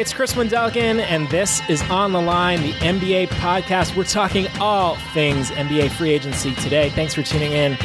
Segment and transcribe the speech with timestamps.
[0.00, 3.94] It's Chris Wendelken, and this is On the Line, the NBA podcast.
[3.94, 6.88] We're talking all things NBA free agency today.
[6.88, 7.76] Thanks for tuning in.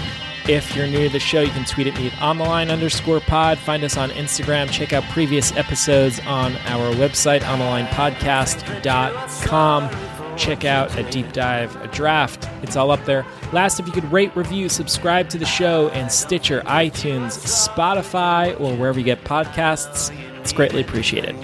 [0.48, 2.72] If you're new to the show, you can tweet at me at on the line
[2.72, 3.58] underscore pod.
[3.58, 4.72] Find us on Instagram.
[4.72, 10.38] Check out previous episodes on our website, onthelinepodcast.com.
[10.38, 12.48] Check out a deep dive, a draft.
[12.62, 13.26] It's all up there.
[13.52, 18.74] Last, if you could rate, review, subscribe to the show in Stitcher, iTunes, Spotify, or
[18.78, 21.36] wherever you get podcasts, it's greatly appreciated.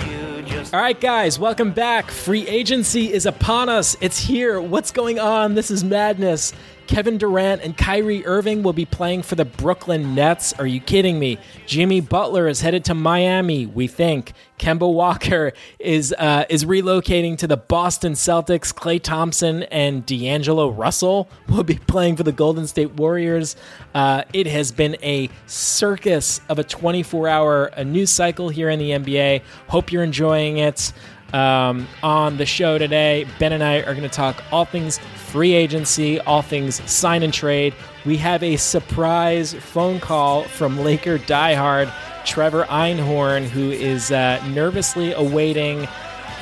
[0.69, 2.11] All right, guys, welcome back.
[2.11, 3.97] Free agency is upon us.
[3.99, 4.61] It's here.
[4.61, 5.55] What's going on?
[5.55, 6.53] This is madness.
[6.87, 10.53] Kevin Durant and Kyrie Irving will be playing for the Brooklyn Nets.
[10.53, 11.37] Are you kidding me?
[11.65, 13.65] Jimmy Butler is headed to Miami.
[13.65, 18.73] We think Kemba Walker is uh, is relocating to the Boston Celtics.
[18.73, 23.55] Klay Thompson and D'Angelo Russell will be playing for the Golden State Warriors.
[23.95, 28.91] Uh, it has been a circus of a 24 hour news cycle here in the
[28.91, 29.41] NBA.
[29.67, 30.93] Hope you're enjoying it.
[31.33, 35.53] Um, on the show today, Ben and I are going to talk all things free
[35.53, 37.73] agency, all things sign and trade.
[38.05, 41.93] We have a surprise phone call from Laker diehard
[42.25, 45.87] Trevor Einhorn, who is uh, nervously awaiting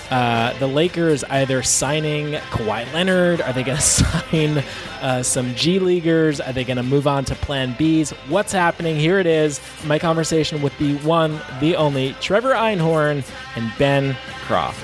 [0.09, 3.41] uh, the Lakers either signing Kawhi Leonard.
[3.41, 4.63] Are they going to sign
[5.01, 6.41] uh, some G Leaguers?
[6.41, 8.11] Are they going to move on to Plan Bs?
[8.29, 8.95] What's happening?
[8.95, 9.61] Here it is.
[9.85, 13.23] My conversation with the one, the only Trevor Einhorn
[13.55, 14.15] and Ben
[14.45, 14.83] Croft.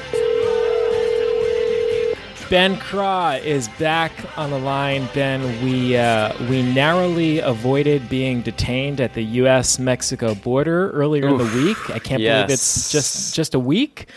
[2.49, 5.09] Ben Craw is back on the line.
[5.15, 9.79] Ben, we uh, we narrowly avoided being detained at the U.S.
[9.79, 11.89] Mexico border earlier Oof, in the week.
[11.89, 12.45] I can't yes.
[12.45, 14.09] believe it's just just a week.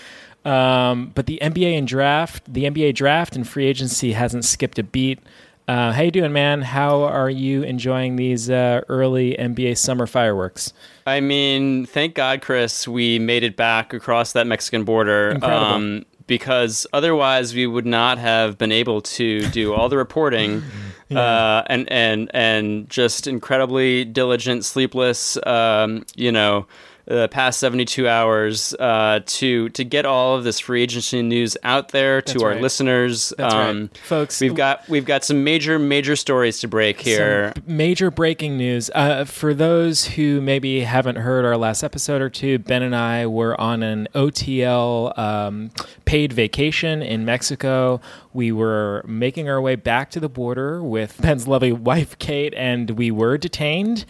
[0.44, 4.82] Um, but the NBA and draft, the NBA draft and free agency hasn't skipped a
[4.82, 5.18] beat.
[5.66, 6.62] Uh, how you doing, man?
[6.62, 10.72] How are you enjoying these uh, early NBA summer fireworks?
[11.06, 15.32] I mean, thank God, Chris, we made it back across that Mexican border.
[15.32, 15.66] Incredible.
[15.66, 20.62] Um, because otherwise we would not have been able to do all the reporting
[21.08, 21.20] yeah.
[21.20, 26.66] uh, and and and just incredibly diligent, sleepless, um, you know,
[27.08, 31.88] the past 72 hours uh, to to get all of this free agency news out
[31.88, 32.60] there to That's our right.
[32.60, 33.98] listeners, That's um, right.
[33.98, 34.40] folks.
[34.42, 37.54] We've got we've got some major major stories to break here.
[37.66, 42.58] major breaking news uh, for those who maybe haven't heard our last episode or two.
[42.58, 45.70] Ben and I were on an OTL um,
[46.04, 48.02] paid vacation in Mexico.
[48.34, 52.90] We were making our way back to the border with Ben's lovely wife Kate, and
[52.90, 54.04] we were detained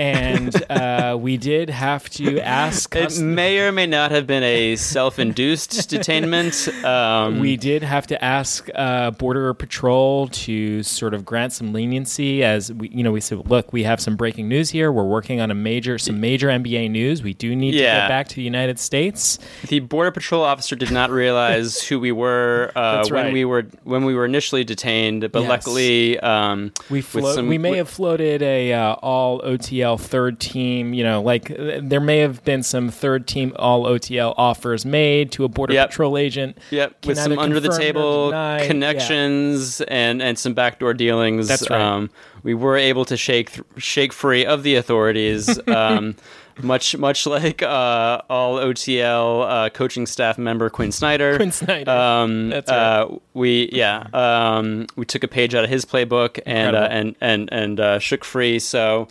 [0.00, 2.96] and uh, we did have to ask.
[2.96, 6.72] It may or may not have been a self-induced detainment.
[6.82, 12.42] Um, we did have to ask uh, Border Patrol to sort of grant some leniency,
[12.42, 14.90] as we, you know, we said, look, we have some breaking news here.
[14.90, 17.22] We're working on a major, some major NBA news.
[17.22, 17.80] We do need yeah.
[17.80, 19.38] to get back to the United States.
[19.68, 23.32] The Border Patrol officer did not realize who we were uh, when right.
[23.32, 25.48] we were when we were initially detained, but yes.
[25.48, 30.94] luckily, um, we flo- some, we may have floated a uh, all OTL third team.
[30.94, 35.44] You know, like there may have been some third team all OTL offers made to
[35.44, 35.90] a border yep.
[35.90, 36.58] patrol agent.
[36.70, 39.86] Yep, with some under the table connections yeah.
[39.88, 41.48] and and some backdoor dealings.
[41.48, 41.80] That's right.
[41.80, 42.10] Um,
[42.42, 45.58] we were able to shake th- shake free of the authorities.
[45.70, 46.16] Um,
[46.62, 51.36] much much like uh, all OTL uh, coaching staff member Quin Snyder.
[51.36, 51.90] Quin Snyder.
[51.90, 52.78] Um, That's right.
[52.78, 57.16] Uh, we yeah um, we took a page out of his playbook and uh, and
[57.20, 58.58] and and uh, shook free.
[58.58, 59.08] So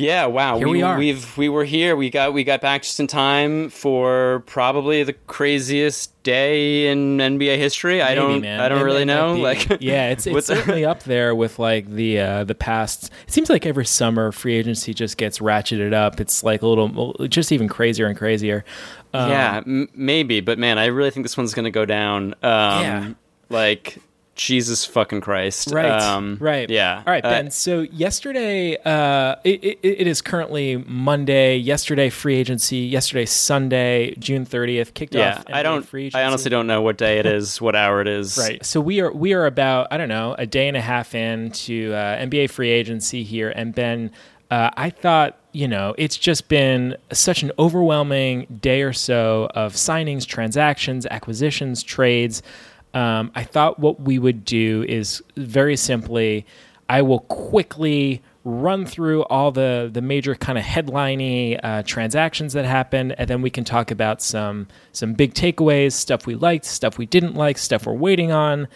[0.00, 0.58] yeah, wow.
[0.58, 0.98] Here we, we, are.
[0.98, 1.94] We've we were here.
[1.94, 7.58] We got we got back just in time for probably the craziest day in NBA
[7.58, 7.98] history.
[7.98, 8.60] Maybe, I don't man.
[8.60, 9.36] I don't it, really know.
[9.36, 13.10] Like yeah, it's it's certainly up there with like the uh, the past.
[13.26, 16.20] It seems like every summer free agency just gets ratcheted up.
[16.20, 18.64] It's like a little just even crazier and crazier.
[19.12, 22.34] Um, yeah, m- maybe, but man, I really think this one's going to go down.
[22.42, 23.12] Um, yeah.
[23.48, 23.98] Like
[24.34, 25.70] Jesus fucking Christ.
[25.70, 26.00] Right.
[26.00, 26.68] Um, right.
[26.70, 27.02] Yeah.
[27.06, 27.48] All right, Ben.
[27.48, 31.56] Uh, so yesterday, uh, it, it, it is currently Monday.
[31.56, 32.78] Yesterday, free agency.
[32.78, 35.44] Yesterday, Sunday, June thirtieth, kicked yeah, off.
[35.48, 35.56] Yeah.
[35.56, 35.82] I don't.
[35.82, 38.38] free I honestly don't know what day it is, what hour it is.
[38.38, 38.64] Right.
[38.64, 41.92] So we are we are about I don't know a day and a half into
[41.92, 44.10] uh, NBA free agency here, and Ben,
[44.50, 49.72] uh, I thought you know, it's just been such an overwhelming day or so of
[49.72, 52.42] signings, transactions, acquisitions, trades
[52.94, 56.46] um, I thought what we would do is very simply,
[56.88, 62.64] I will quickly run through all the the major kind of headliney uh, transactions that
[62.64, 66.98] happened, and then we can talk about some some big takeaways, stuff we liked, stuff
[66.98, 68.66] we didn't like, stuff we're waiting on,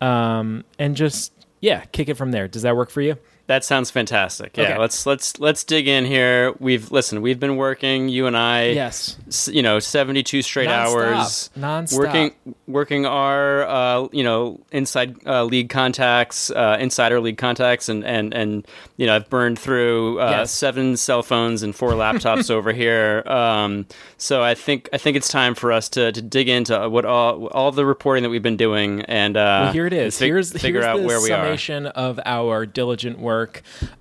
[0.00, 2.48] um, and just yeah, kick it from there.
[2.48, 3.16] Does that work for you?
[3.48, 4.56] That sounds fantastic.
[4.56, 4.78] Yeah, Okay.
[4.78, 6.54] let's let's let's dig in here.
[6.60, 7.20] We've listen.
[7.22, 8.08] We've been working.
[8.08, 8.68] You and I.
[8.70, 9.18] Yes.
[9.50, 10.96] You know, seventy-two straight Non-stop.
[11.02, 11.50] hours.
[11.56, 11.98] Non-stop.
[11.98, 12.34] Working
[12.68, 18.32] working our uh, you know inside uh, league contacts, uh, insider league contacts, and and
[18.32, 18.66] and
[18.96, 20.52] you know I've burned through uh, Yes.
[20.52, 23.22] seven cell phones and four laptops over here.
[23.26, 23.86] Um,
[24.18, 27.46] so I think I think it's time for us to, to dig into what all
[27.48, 30.16] all the reporting that we've been doing and uh, Well, here it is.
[30.16, 31.44] fig- here's figure here's out the where we are.
[31.44, 33.31] summation of our diligent work.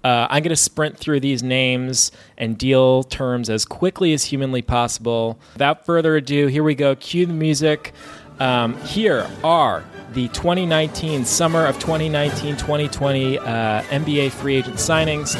[0.03, 4.61] Uh, I'm going to sprint through these names and deal terms as quickly as humanly
[4.61, 5.39] possible.
[5.53, 6.95] Without further ado, here we go.
[6.95, 7.93] Cue the music.
[8.39, 9.83] Um, here are
[10.13, 13.43] the 2019 summer of 2019 2020 uh,
[13.83, 15.37] NBA free agent signings.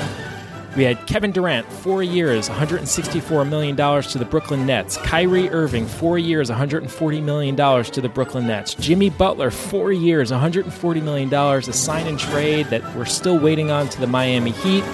[0.76, 4.96] We had Kevin Durant, four years, $164 million to the Brooklyn Nets.
[4.98, 8.74] Kyrie Irving, four years, $140 million to the Brooklyn Nets.
[8.76, 13.90] Jimmy Butler, four years, $140 million, a sign and trade that we're still waiting on
[13.90, 14.86] to the Miami Heat.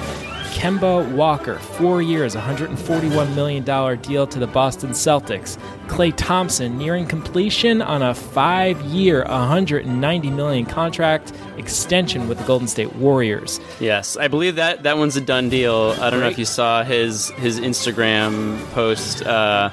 [0.48, 3.64] Kemba Walker, four years, $141 million
[4.02, 5.58] deal to the Boston Celtics.
[5.88, 12.68] Klay Thompson nearing completion on a five year, 190 million contract extension with the Golden
[12.68, 13.60] State Warriors.
[13.80, 15.96] Yes, I believe that that one's a done deal.
[16.00, 19.70] I don't know if you saw his his Instagram post uh,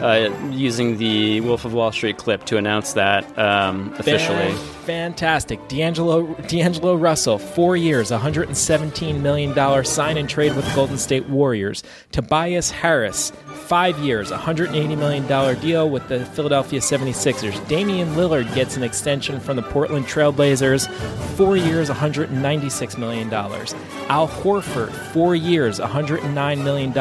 [0.00, 4.52] uh, using the Wolf of Wall Street clip to announce that um, officially.
[4.52, 5.66] Fan- fantastic.
[5.68, 11.82] D'Angelo, D'Angelo Russell, four years, $117 million sign and trade with the Golden State Warriors.
[12.12, 13.32] Tobias Harris,
[13.66, 17.66] five years, $180 million deal with the Philadelphia 76ers.
[17.68, 20.88] Damian Lillard gets an extension from the Portland Trailblazers,
[21.36, 23.32] four years, $196 million.
[23.34, 26.92] Al Horford, four years, $109 million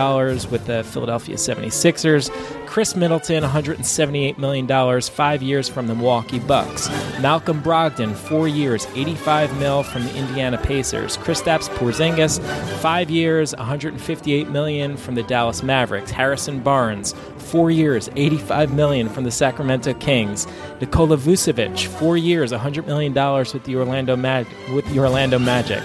[0.49, 2.64] with the Philadelphia 76ers.
[2.75, 6.89] Khris Middleton, $178 million, five years from the Milwaukee Bucks.
[7.22, 11.16] Malcolm Brogdon, four years, 85 mil from the Indiana Pacers.
[11.16, 12.42] Kristaps Porzingis,
[12.80, 16.12] five years, 158 million from the Dallas Mavericks.
[16.12, 20.45] Harrison Barnes, four years, 85 million from the Sacramento Kings.
[20.81, 25.81] Nikola Vucevic, four years, 100 million dollars with the Orlando Mag- with the Orlando Magic.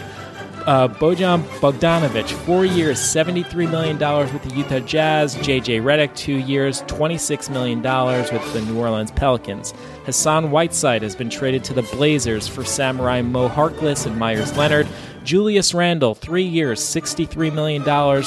[0.67, 3.99] Uh, Bojan Bogdanovic, four years, $73 million
[4.33, 5.37] with the Utah Jazz.
[5.37, 9.73] JJ Redick, two years, $26 million with the New Orleans Pelicans.
[10.05, 14.87] Hassan Whiteside has been traded to the Blazers for Samurai Mo Harkless and Meyers Leonard.
[15.31, 17.85] Julius Randle, three years, $63 million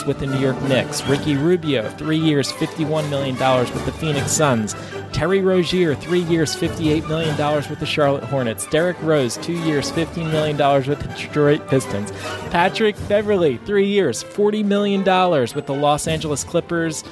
[0.08, 1.06] with the New York Knicks.
[1.06, 3.36] Ricky Rubio, three years, $51 million
[3.74, 4.74] with the Phoenix Suns.
[5.12, 7.36] Terry Rozier, three years, $58 million
[7.70, 8.66] with the Charlotte Hornets.
[8.68, 10.56] Derrick Rose, two years, $15 million
[10.88, 12.14] with the Detroit Pistons.
[12.52, 17.04] Patrick Beverley, three years, $40 million with the Los Angeles Clippers.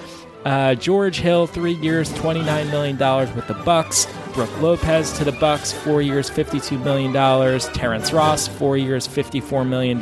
[0.45, 4.07] Uh, George Hill, three years, $29 million with the Bucks.
[4.33, 7.11] Brook Lopez to the Bucks, four years, $52 million.
[7.73, 9.99] Terrence Ross, four years, $54 million.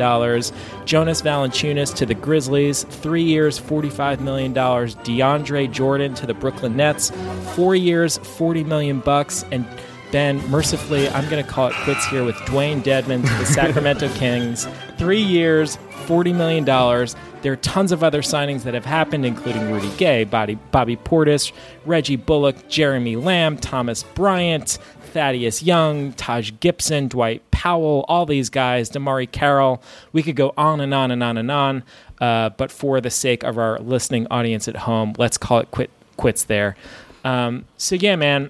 [0.85, 4.53] Jonas Valanciunas to the Grizzlies, three years, $45 million.
[4.53, 7.11] DeAndre Jordan to the Brooklyn Nets,
[7.55, 9.43] four years, 40 million bucks.
[9.51, 9.67] And
[10.11, 14.09] Ben, mercifully, I'm going to call it quits here with Dewayne Dedmon to the Sacramento
[14.15, 14.67] Kings.
[14.97, 15.77] Three years,
[16.09, 16.65] $40 million.
[16.65, 21.51] There are tons of other signings that have happened, including Rudy Gay, Bobby, Bobby Portis,
[21.85, 24.79] Reggie Bullock, Jeremy Lamb, Thomas Bryant,
[25.13, 29.83] Thaddeus Young, Taj Gibson, Dwight Powell, all these guys, DeMarre Carroll.
[30.11, 31.83] We could go on and on and on and on.
[32.19, 35.91] Uh, but for the sake of our listening audience at home, let's call it quit,
[36.17, 36.75] quits there.
[37.23, 38.49] Um, so, yeah, man,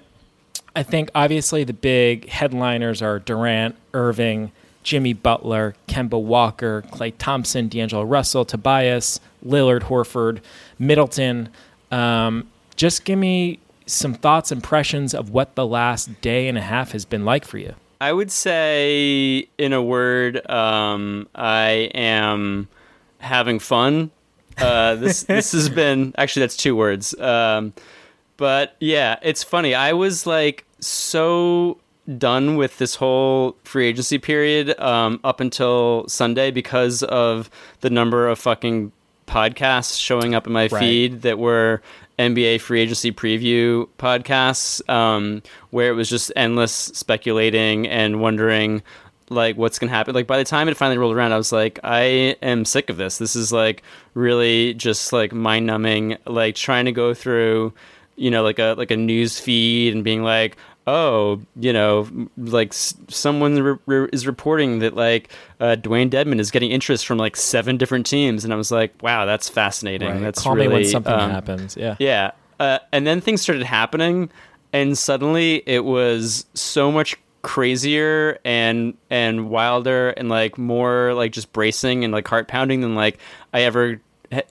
[0.78, 4.54] I think obviously the big headliners are Durant, Irving,
[4.90, 10.42] Jimmy Butler, Kemba Walker, Klay Thompson, D'Angelo Russell, Tobias, Lillard, Horford,
[10.80, 11.50] Middleton.
[11.92, 16.94] Um, just give me some thoughts, impressions of what the last day and a half
[16.94, 17.76] has been like for you.
[18.02, 22.68] I would say, in a word, um, I am
[23.20, 24.10] having fun.
[24.58, 27.14] Uh, this this has been actually that's two words.
[27.20, 27.74] Um,
[28.38, 29.76] but yeah, it's funny.
[29.76, 31.78] I was like so
[32.18, 37.50] done with this whole free agency period um, up until Sunday because of
[37.82, 38.92] the number of fucking
[39.28, 40.80] podcasts showing up in my Right.
[40.80, 41.82] feed that were
[42.18, 48.82] NBA free agency preview podcasts, um, where it was just endless speculating and wondering
[49.30, 50.16] like what's gonna happen.
[50.16, 52.98] Like by the time it finally rolled around, I was like, I am sick of
[52.98, 53.20] this.
[53.20, 53.84] This is like
[54.16, 56.18] really just like mind numbing.
[56.26, 57.72] Like trying to go through,
[58.16, 60.58] you know, like a like a news feed and being like,
[60.90, 66.50] oh, you know, like someone re- re- is reporting that like uh, Dewayne Dedmon is
[66.50, 70.22] getting interest from like seven different teams, and I was like, wow, that's fascinating.
[70.22, 71.78] That's Call really me when something um, happens.
[71.78, 71.96] Yeah.
[72.00, 72.32] yeah.
[72.60, 74.32] Uh, and then things started happening,
[74.74, 81.54] and suddenly it was so much crazier and and wilder and like more like just
[81.54, 83.18] bracing and like heart pounding than like
[83.54, 84.02] I ever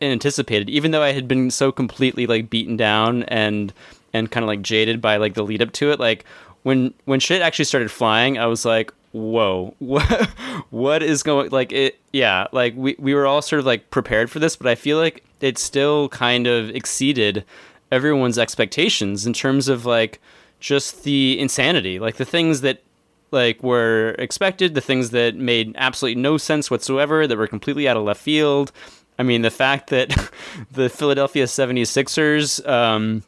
[0.01, 3.75] anticipated even though I had been so completely like beaten down and
[4.13, 6.25] and kind of like jaded by like the lead up to it like
[6.63, 10.29] when when shit actually started flying I was like whoa what
[10.71, 14.31] what is going like it yeah like we we were all sort of like prepared
[14.31, 17.45] for this but I feel like it still kind of exceeded
[17.91, 20.21] everyone's expectations in terms of like
[20.61, 22.83] just the insanity, like the things that
[23.31, 27.97] like were expected, the things that made absolutely no sense whatsoever, that were completely out
[27.97, 28.73] of left field.
[29.19, 30.31] I mean, the fact that
[30.71, 33.23] the Philadelphia 76ers um,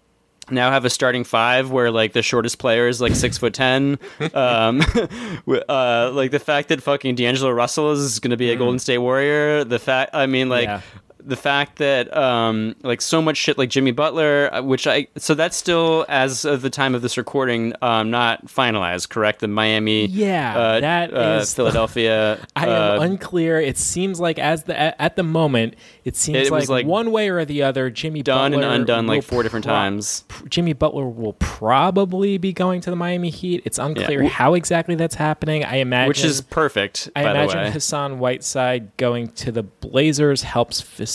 [0.50, 3.98] now have a starting five where like the shortest player is like six foot ten.
[4.34, 4.80] Um,
[5.68, 8.98] uh, like the fact that fucking D'Angelo Russell is going to be a Golden State
[8.98, 9.64] Warrior.
[9.64, 10.80] The fact, I mean, like yeah
[11.24, 15.34] the fact that um, like so much shit like Jimmy Butler, uh, which I so
[15.34, 19.40] that's still as of the time of this recording um, not finalized, correct?
[19.40, 22.38] The Miami, yeah, uh, that uh, is Philadelphia.
[22.56, 23.60] I am uh, unclear.
[23.60, 25.74] It seems like as the at, at the moment,
[26.04, 27.90] it seems it like, like, one way or the other.
[27.90, 30.24] Jimmy done Butler and undone like four different pro- times.
[30.48, 33.62] Jimmy Butler will probably be going to the Miami Heat.
[33.64, 34.28] It's unclear yeah.
[34.28, 35.64] how exactly that's happening.
[35.64, 37.10] I imagine, which is perfect.
[37.14, 41.09] I imagine Hassan Whiteside going to the Blazers helps facilitate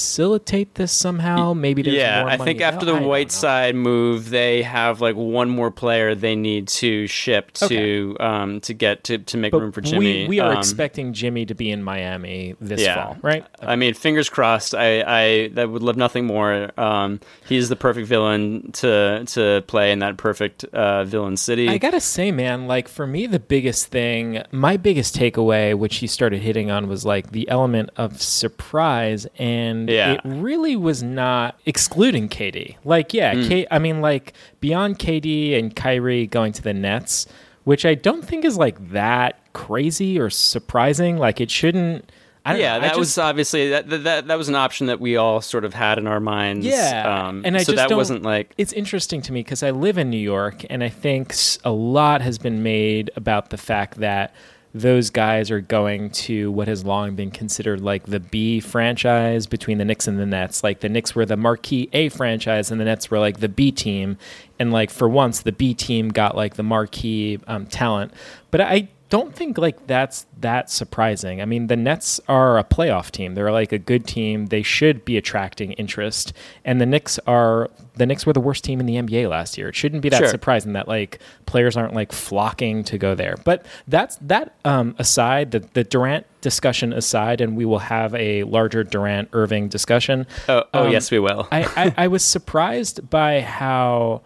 [0.75, 1.53] this somehow?
[1.53, 2.25] Maybe there's yeah.
[2.27, 7.07] I think after the Whiteside move, they have like one more player they need to
[7.07, 8.23] ship to okay.
[8.23, 10.23] um, to get to, to make but room for Jimmy.
[10.23, 12.95] We, we are um, expecting Jimmy to be in Miami this yeah.
[12.95, 13.45] fall, right?
[13.61, 14.75] I mean, fingers crossed.
[14.75, 16.71] I I that would love nothing more.
[16.79, 21.69] Um, he's the perfect villain to to play in that perfect uh, villain city.
[21.69, 26.07] I gotta say, man, like for me, the biggest thing, my biggest takeaway, which he
[26.07, 30.13] started hitting on, was like the element of surprise and yeah.
[30.13, 32.75] it really was not excluding KD.
[32.83, 33.47] Like, yeah, mm.
[33.47, 37.27] K, I mean, like beyond KD and Kyrie going to the Nets,
[37.63, 41.17] which I don't think is like that crazy or surprising.
[41.17, 42.11] Like, it shouldn't.
[42.45, 45.41] yeah, know, that just, was obviously that, that that was an option that we all
[45.41, 46.65] sort of had in our minds.
[46.65, 49.71] Yeah, um, and I so just that wasn't like it's interesting to me because I
[49.71, 53.99] live in New York, and I think a lot has been made about the fact
[53.99, 54.33] that
[54.75, 59.77] those guys are going to what has long been considered like the B franchise between
[59.77, 60.65] the Knicks and the Nets.
[60.65, 63.71] Like the Knicks were the marquee A franchise and the Nets were like the B
[63.71, 64.17] team.
[64.59, 68.11] And like for once, the B team got like the marquee um, talent.
[68.51, 71.41] But I don't think like that's that surprising.
[71.41, 73.33] I mean, the Nets are a playoff team.
[73.33, 74.47] They're like a good team.
[74.47, 76.33] They should be attracting interest.
[76.65, 79.69] And the Knicks are the Knicks were the worst team in the NBA last year.
[79.69, 80.27] It shouldn't be that sure.
[80.27, 83.37] surprising that like players aren't like flocking to go there.
[83.45, 88.43] But that's that um, aside, the, the Durant discussion aside, and we will have a
[88.43, 90.27] larger Durant Irving discussion.
[90.49, 91.47] Oh, oh um, yes, we will.
[91.53, 94.23] I, I, I was surprised by how.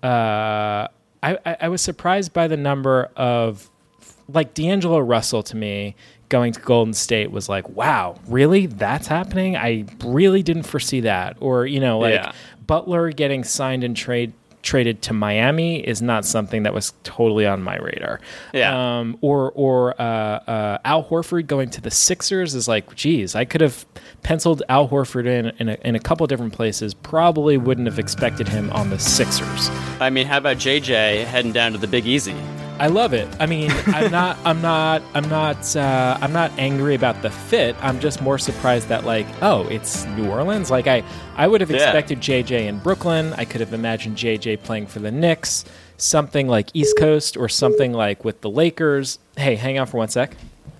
[0.00, 0.86] Uh,
[1.20, 3.68] I, I was surprised by the number of
[4.28, 5.96] like D'Angelo Russell to me
[6.28, 8.66] going to Golden State was like, wow, really?
[8.66, 9.56] That's happening?
[9.56, 11.36] I really didn't foresee that.
[11.40, 12.32] Or, you know, like yeah.
[12.66, 17.62] Butler getting signed and trade traded to Miami is not something that was totally on
[17.62, 18.20] my radar.
[18.52, 18.98] Yeah.
[18.98, 23.44] Um, or or uh, uh, Al Horford going to the Sixers is like, geez, I
[23.44, 23.86] could have
[24.22, 26.92] penciled Al Horford in in a, in a couple different places.
[26.92, 29.70] Probably wouldn't have expected him on the Sixers.
[30.00, 32.34] I mean, how about JJ heading down to the Big Easy?
[32.78, 33.28] I love it.
[33.40, 37.74] I mean, I'm not, I'm not, I'm not, uh, I'm not angry about the fit.
[37.82, 40.70] I'm just more surprised that like, oh, it's New Orleans.
[40.70, 41.02] Like I,
[41.36, 42.42] I would have expected yeah.
[42.42, 43.32] JJ in Brooklyn.
[43.34, 45.64] I could have imagined JJ playing for the Knicks,
[45.96, 49.18] something like East Coast or something like with the Lakers.
[49.36, 50.36] Hey, hang on for one sec.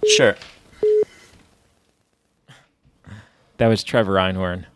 [0.06, 0.36] Sure.
[3.56, 4.66] That was Trevor Einhorn.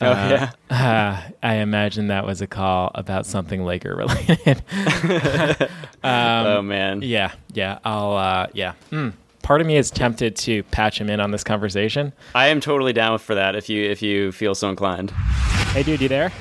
[0.00, 0.76] Oh uh, yeah.
[0.76, 4.62] Uh, I imagine that was a call about something Laker related.
[6.04, 7.02] um, oh man.
[7.02, 7.78] Yeah, yeah.
[7.84, 8.16] I'll.
[8.16, 8.74] Uh, yeah.
[8.90, 9.14] Mm.
[9.42, 12.12] Part of me is tempted to patch him in on this conversation.
[12.34, 13.56] I am totally down for that.
[13.56, 15.10] If you if you feel so inclined.
[15.72, 16.32] Hey, dude, you there?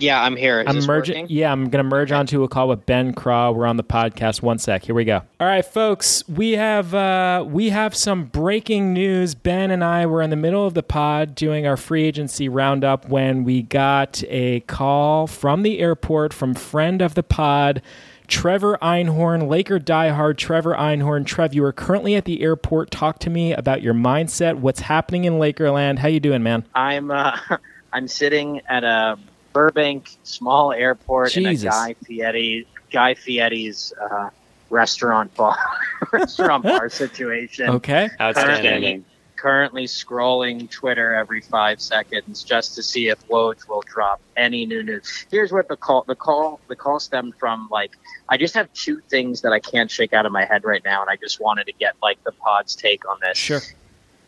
[0.00, 0.60] Yeah, I'm here.
[0.60, 1.26] Is I'm merging.
[1.28, 3.50] Yeah, I'm going to merge onto a call with Ben Craw.
[3.50, 4.42] We're on the podcast.
[4.42, 4.84] One sec.
[4.84, 5.22] Here we go.
[5.40, 6.26] All right, folks.
[6.28, 9.34] We have uh, we have some breaking news.
[9.34, 13.08] Ben and I were in the middle of the pod doing our free agency roundup
[13.08, 17.82] when we got a call from the airport from friend of the pod.
[18.28, 21.24] Trevor Einhorn, Laker diehard Trevor Einhorn.
[21.24, 22.90] Trev, you are currently at the airport.
[22.90, 24.56] Talk to me about your mindset.
[24.56, 26.00] What's happening in Lakerland?
[26.00, 26.66] How you doing, man?
[26.74, 27.38] I'm uh,
[27.92, 29.16] I'm sitting at a
[29.56, 31.62] Burbank small airport Jesus.
[31.62, 34.28] in a Guy Fieri Guy Fieri's uh,
[34.68, 35.56] restaurant bar
[36.12, 37.70] restaurant bar situation.
[37.70, 39.06] Okay, outstanding.
[39.36, 44.82] currently scrolling Twitter every five seconds just to see if Woj will drop any new
[44.82, 45.24] news.
[45.30, 47.92] Here's what the call the call the call stemmed from like
[48.28, 51.00] I just have two things that I can't shake out of my head right now
[51.00, 53.38] and I just wanted to get like the pod's take on this.
[53.38, 53.62] Sure.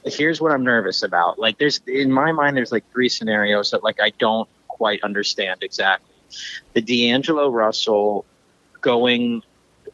[0.06, 1.38] Here's what I'm nervous about.
[1.38, 5.62] Like there's in my mind there's like three scenarios that like I don't quite understand
[5.62, 6.14] exactly.
[6.72, 8.24] The D'Angelo Russell
[8.80, 9.42] going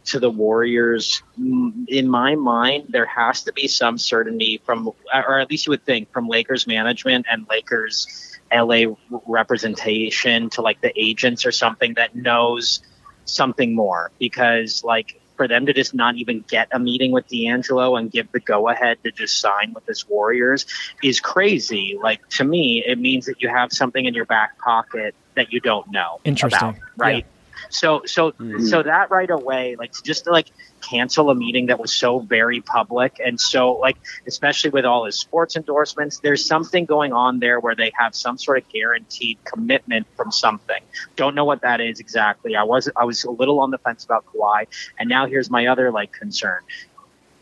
[0.07, 5.39] to the Warriors, mm, in my mind, there has to be some certainty from, or
[5.39, 8.95] at least you would think, from Lakers management and Lakers LA
[9.27, 12.81] representation to like the agents or something that knows
[13.25, 14.11] something more.
[14.19, 18.31] Because, like, for them to just not even get a meeting with D'Angelo and give
[18.33, 20.67] the go ahead to just sign with this Warriors
[21.03, 21.99] is crazy.
[22.01, 25.61] Like, to me, it means that you have something in your back pocket that you
[25.61, 26.21] don't know.
[26.25, 26.69] Interesting.
[26.71, 27.27] About, right?
[27.75, 27.81] Yeah.
[27.81, 28.65] So so mm-hmm.
[28.67, 30.49] so that right away, like just to like
[30.81, 35.19] cancel a meeting that was so very public and so like especially with all his
[35.19, 40.07] sports endorsements, there's something going on there where they have some sort of guaranteed commitment
[40.17, 40.83] from something.
[41.17, 42.57] Don't know what that is exactly.
[42.57, 44.67] I was I was a little on the fence about Kawhi,
[44.99, 46.61] and now here's my other like concern.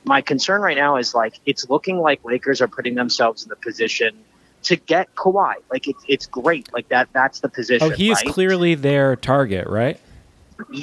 [0.04, 3.56] My concern right now is like it's looking like Lakers are putting themselves in the
[3.56, 4.16] position
[4.64, 5.54] to get Kawhi.
[5.70, 6.72] Like it's it's great.
[6.72, 7.92] Like that that's the position.
[7.92, 8.32] Oh, he is right?
[8.32, 10.00] clearly their target, right?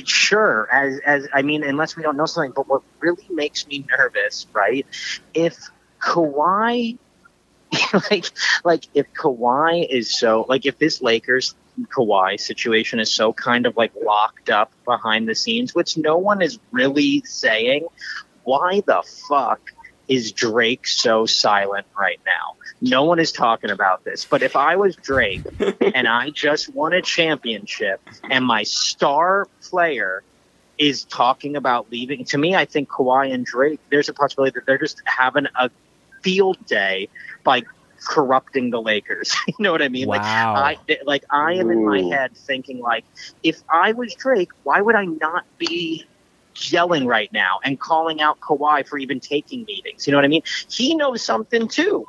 [0.05, 3.85] Sure as as i mean unless we don't know something but what really makes me
[3.97, 4.85] nervous right
[5.33, 6.97] if Kawhi
[8.11, 8.25] like
[8.63, 11.55] like if Kawhi is so like if this Lakers
[11.95, 16.41] Kawhi situation is so kind of like locked up behind the scenes which no one
[16.41, 17.87] is really saying
[18.43, 19.61] why the fuck
[20.09, 22.57] is Drake so silent right now?
[22.81, 24.25] No one is talking about this.
[24.25, 25.43] But if I was Drake
[25.95, 30.23] and I just won a championship and my star player
[30.79, 34.65] is talking about leaving, to me, I think Kawhi and Drake, there's a possibility that
[34.65, 35.69] they're just having a
[36.23, 37.09] field day
[37.43, 37.61] by
[38.03, 39.35] corrupting the Lakers.
[39.47, 40.07] you know what I mean?
[40.07, 40.53] Wow.
[40.55, 43.05] Like I like I am in my head thinking like
[43.43, 46.05] if I was Drake, why would I not be
[46.59, 50.07] yelling right now and calling out Kawhi for even taking meetings.
[50.07, 50.43] You know what I mean?
[50.69, 52.07] He knows something too.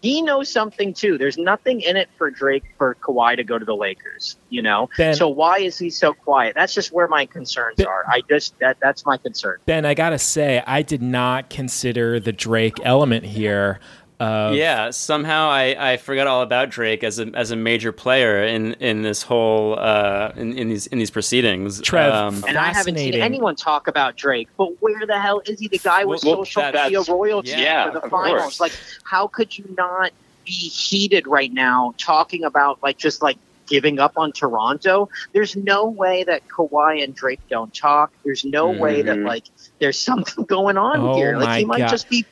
[0.00, 1.18] He knows something too.
[1.18, 4.88] There's nothing in it for Drake for Kawhi to go to the Lakers, you know.
[4.96, 6.54] Ben, so why is he so quiet?
[6.54, 8.04] That's just where my concerns ben, are.
[8.08, 9.58] I just that that's my concern.
[9.66, 13.80] Ben, I gotta say, I did not consider the Drake element here.
[14.20, 18.42] Of, yeah, somehow I, I forgot all about Drake as a as a major player
[18.42, 21.80] in in this whole uh, in, in these in these proceedings.
[21.82, 24.48] Trev, um, and I haven't seen anyone talk about Drake.
[24.56, 25.68] But where the hell is he?
[25.68, 28.42] The guy with well, social media royalty yeah, for the finals.
[28.42, 28.60] Course.
[28.60, 28.72] Like,
[29.04, 30.10] how could you not
[30.44, 35.08] be heated right now talking about like just like giving up on Toronto?
[35.32, 38.12] There's no way that Kawhi and Drake don't talk.
[38.24, 38.80] There's no mm-hmm.
[38.80, 39.26] way that mm-hmm.
[39.28, 39.44] like
[39.78, 41.38] there's something going on oh here.
[41.38, 41.90] Like he might God.
[41.90, 42.26] just be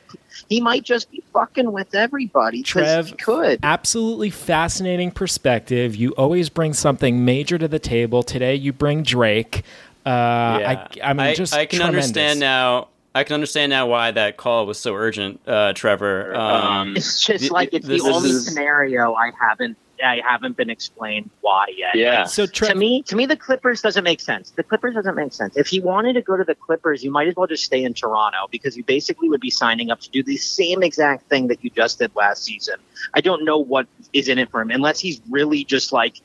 [0.49, 3.59] he might just be fucking with everybody because he could.
[3.63, 5.95] Absolutely fascinating perspective.
[5.95, 8.23] You always bring something major to the table.
[8.23, 9.63] Today you bring Drake.
[10.05, 10.87] Uh, yeah.
[11.03, 12.07] I, I mean, just I can tremendous.
[12.07, 12.87] understand now.
[13.13, 16.35] I can understand now why that call was so urgent, uh, Trevor.
[16.35, 18.45] Um, it's just like it's the only is...
[18.45, 21.95] scenario I haven't I haven't been explained why yet.
[21.95, 22.25] Yeah.
[22.25, 24.51] so to me, to me, the Clippers doesn't make sense.
[24.51, 25.57] The Clippers doesn't make sense.
[25.57, 27.93] If he wanted to go to the Clippers, you might as well just stay in
[27.93, 31.63] Toronto because you basically would be signing up to do the same exact thing that
[31.63, 32.75] you just did last season.
[33.13, 36.21] I don't know what is in it for him unless he's really just like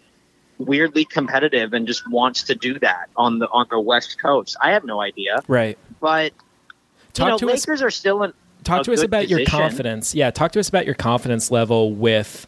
[0.58, 4.56] weirdly competitive and just wants to do that on the on the West Coast.
[4.62, 5.42] I have no idea.
[5.48, 5.78] Right.
[6.00, 6.32] But
[7.12, 8.32] talk you know, to Lakers us, are still in.
[8.64, 9.38] Talk to us about position.
[9.38, 10.14] your confidence.
[10.14, 12.46] Yeah, talk to us about your confidence level with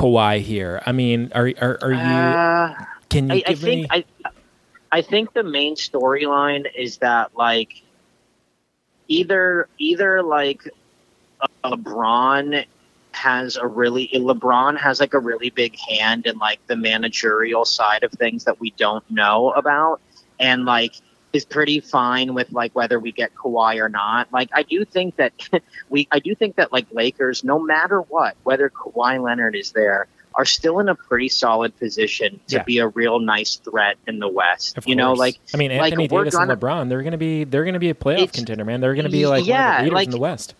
[0.00, 0.82] Kawhi here?
[0.86, 1.98] I mean, are are, are you?
[1.98, 2.74] Uh,
[3.10, 3.86] can you I, I think me?
[3.90, 4.04] I,
[4.90, 7.82] I think the main storyline is that like
[9.08, 10.62] either either like
[11.64, 12.64] LeBron
[13.12, 18.02] has a really LeBron has like a really big hand in like the managerial side
[18.02, 20.00] of things that we don't know about,
[20.38, 20.94] and like
[21.32, 24.32] is pretty fine with like whether we get Kawhi or not.
[24.32, 25.32] Like I do think that
[25.88, 30.06] we I do think that like Lakers, no matter what, whether Kawhi Leonard is there,
[30.34, 32.62] are still in a pretty solid position to Yeah.
[32.62, 34.78] be a real nice threat in the West.
[34.78, 37.12] Of you know, like I mean, like, Anthony we're Davis gonna- and LeBron, they're going
[37.12, 38.80] to be they're going to be a playoff contender, man.
[38.80, 40.54] They're going to be like yeah, one of the leaders like- in the West.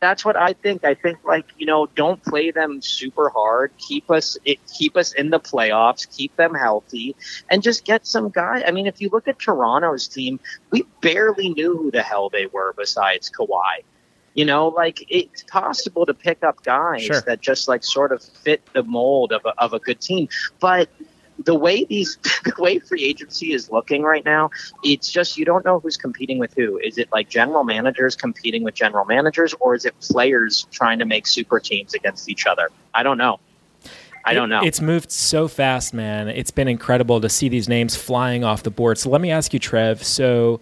[0.00, 0.84] That's what I think.
[0.84, 3.72] I think like you know, don't play them super hard.
[3.78, 6.08] Keep us it, keep us in the playoffs.
[6.16, 7.16] Keep them healthy,
[7.50, 8.62] and just get some guy.
[8.66, 10.40] I mean, if you look at Toronto's team,
[10.70, 13.82] we barely knew who the hell they were besides Kawhi.
[14.34, 17.20] You know, like it's possible to pick up guys Sure.
[17.22, 20.28] that just like sort of fit the mold of a, of a good team,
[20.60, 20.88] but
[21.44, 24.50] the way these the way free agency is looking right now,
[24.82, 26.78] it's just you don't know who's competing with who.
[26.78, 31.04] Is it like general managers competing with general managers, or is it players trying to
[31.04, 32.68] make super teams against each other?
[32.94, 33.40] I don't know.
[34.24, 34.62] I don't know.
[34.62, 36.28] It's moved so fast, man.
[36.28, 38.98] It's been incredible to see these names flying off the board.
[38.98, 40.04] So let me ask you, Trev.
[40.04, 40.60] So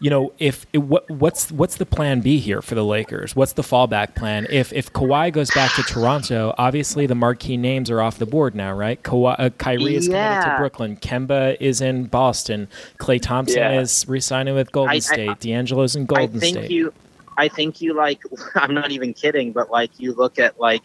[0.00, 3.34] you know, if what, what's what's the plan B here for the Lakers?
[3.34, 4.46] What's the fallback plan?
[4.50, 8.54] If if Kawhi goes back to Toronto, obviously the marquee names are off the board
[8.54, 9.02] now, right?
[9.02, 10.40] Kawhi, uh, Kyrie is yeah.
[10.40, 10.96] committed to Brooklyn.
[10.96, 12.68] Kemba is in Boston.
[12.98, 13.80] Klay Thompson yeah.
[13.80, 15.30] is re-signing with Golden I, State.
[15.30, 16.70] I, D'Angelo's in Golden I think State.
[16.70, 16.92] You,
[17.36, 18.20] I think you like.
[18.54, 20.82] I'm not even kidding, but like you look at like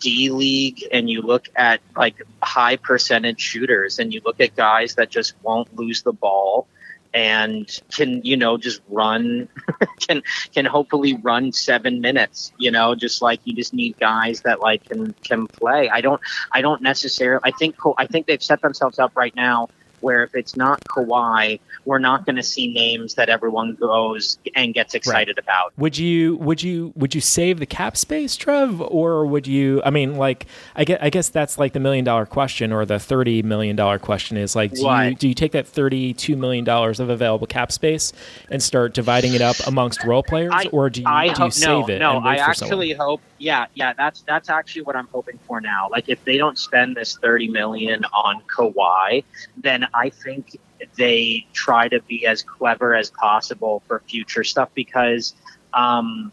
[0.00, 4.94] D League and you look at like high percentage shooters and you look at guys
[4.94, 6.66] that just won't lose the ball
[7.16, 9.48] and can you know just run
[10.06, 10.22] can
[10.54, 14.84] can hopefully run seven minutes you know just like you just need guys that like
[14.84, 15.88] can can play.
[15.88, 16.20] I don't
[16.52, 19.68] i don't necessarily i think i think they've set themselves up right now
[20.06, 24.72] where if it's not Kawhi, we're not going to see names that everyone goes and
[24.72, 25.44] gets excited right.
[25.44, 25.72] about.
[25.78, 29.82] Would you would you would you save the cap space, Trev, or would you?
[29.84, 33.00] I mean, like I guess I guess that's like the million dollar question or the
[33.00, 36.64] thirty million dollar question is like, do you do you take that thirty two million
[36.64, 38.12] dollars of available cap space
[38.48, 41.50] and start dividing it up amongst role players, I, or do you I do you
[41.50, 41.98] save no, it?
[41.98, 43.08] No, I actually someone?
[43.08, 43.20] hope.
[43.38, 45.88] Yeah, yeah, that's that's actually what I'm hoping for now.
[45.90, 49.24] Like if they don't spend this thirty million on Kawhi,
[49.56, 50.58] then I think
[50.96, 55.34] they try to be as clever as possible for future stuff because
[55.72, 56.32] um,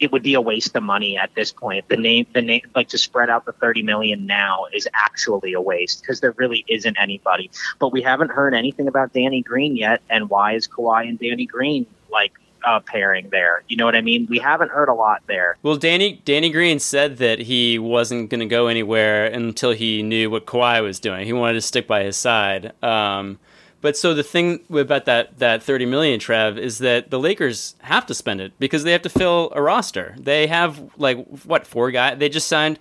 [0.00, 1.88] it would be a waste of money at this point.
[1.88, 5.60] The name, the name, like to spread out the thirty million now is actually a
[5.60, 7.50] waste because there really isn't anybody.
[7.78, 11.46] But we haven't heard anything about Danny Green yet, and why is Kawhi and Danny
[11.46, 12.32] Green like
[12.66, 13.62] uh, pairing there.
[13.68, 14.26] You know what I mean?
[14.28, 15.56] We haven't heard a lot there.
[15.62, 20.30] Well, Danny Danny Green said that he wasn't going to go anywhere until he knew
[20.30, 21.26] what Kawhi was doing.
[21.26, 22.72] He wanted to stick by his side.
[22.82, 23.38] Um,
[23.80, 28.06] but so the thing about that that 30 million Trev is that the Lakers have
[28.06, 30.14] to spend it because they have to fill a roster.
[30.18, 32.18] They have like what four guys?
[32.18, 32.78] They just signed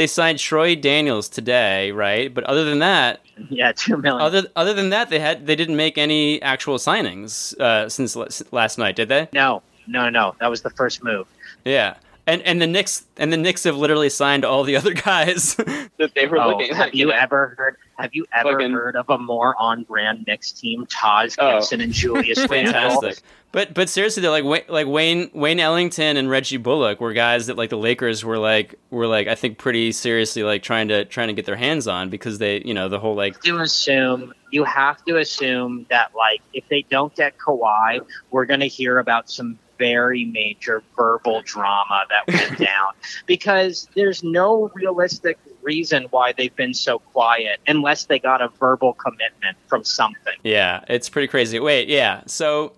[0.00, 2.32] they signed Troy Daniels today, right?
[2.32, 4.22] But other than that, yeah, two million.
[4.22, 8.16] Other other than that, they had they didn't make any actual signings uh, since
[8.50, 9.28] last night, did they?
[9.34, 10.34] No, no, no.
[10.40, 11.26] That was the first move.
[11.66, 11.96] Yeah.
[12.30, 16.12] And, and the Knicks and the Knicks have literally signed all the other guys that
[16.14, 16.76] they were oh, looking at.
[16.76, 20.52] Have you ever heard have you ever Fucking, heard of a more on brand Knicks
[20.52, 20.86] team?
[20.86, 21.54] Taj oh.
[21.54, 21.84] Gibson oh.
[21.84, 23.20] and Julius Fantastic.
[23.52, 27.56] But but seriously, they're like like Wayne Wayne Ellington and Reggie Bullock were guys that
[27.56, 31.28] like the Lakers were like were like I think pretty seriously like trying to trying
[31.28, 34.62] to get their hands on because they you know the whole like to assume you
[34.62, 39.58] have to assume that like if they don't get Kawhi, we're gonna hear about some
[39.80, 42.92] very major verbal drama that went down
[43.26, 48.92] because there's no realistic reason why they've been so quiet unless they got a verbal
[48.92, 50.34] commitment from something.
[50.44, 51.58] Yeah, it's pretty crazy.
[51.58, 52.22] Wait, yeah.
[52.26, 52.74] So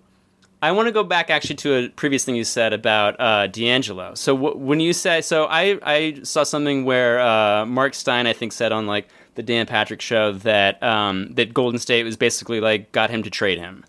[0.61, 4.15] I want to go back actually to a previous thing you said about uh, D'Angelo.
[4.15, 8.33] So w- when you say, so I, I saw something where uh, Marc Stein, I
[8.33, 12.61] think, said on like the Dan Patrick show that um, that Golden State was basically
[12.61, 13.83] like got him to trade him.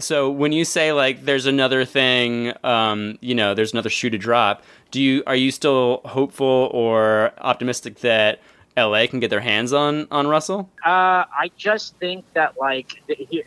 [0.00, 4.18] So when you say like there's another thing, um, you know, there's another shoe to
[4.18, 4.62] drop.
[4.90, 8.40] Do you are you still hopeful or optimistic that
[8.76, 10.70] LA can get their hands on on Russell?
[10.86, 13.02] Uh, I just think that like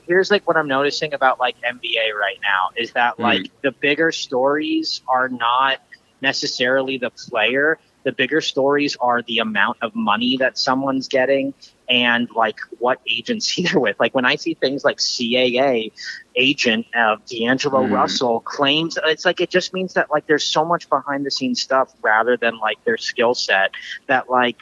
[0.06, 3.72] here's like what I'm noticing about like NBA right now is that mm like the
[3.72, 5.80] bigger stories are not
[6.22, 7.80] necessarily the player.
[8.04, 11.54] The bigger stories are the amount of money that someone's getting
[11.92, 14.00] and like what agency they're with.
[14.00, 15.92] Like when I see things like CAA
[16.36, 17.92] agent of D'Angelo mm.
[17.92, 21.62] Russell claims, it's like it just means that like there's so much behind the scenes
[21.62, 23.72] stuff rather than like their skill set
[24.08, 24.58] that like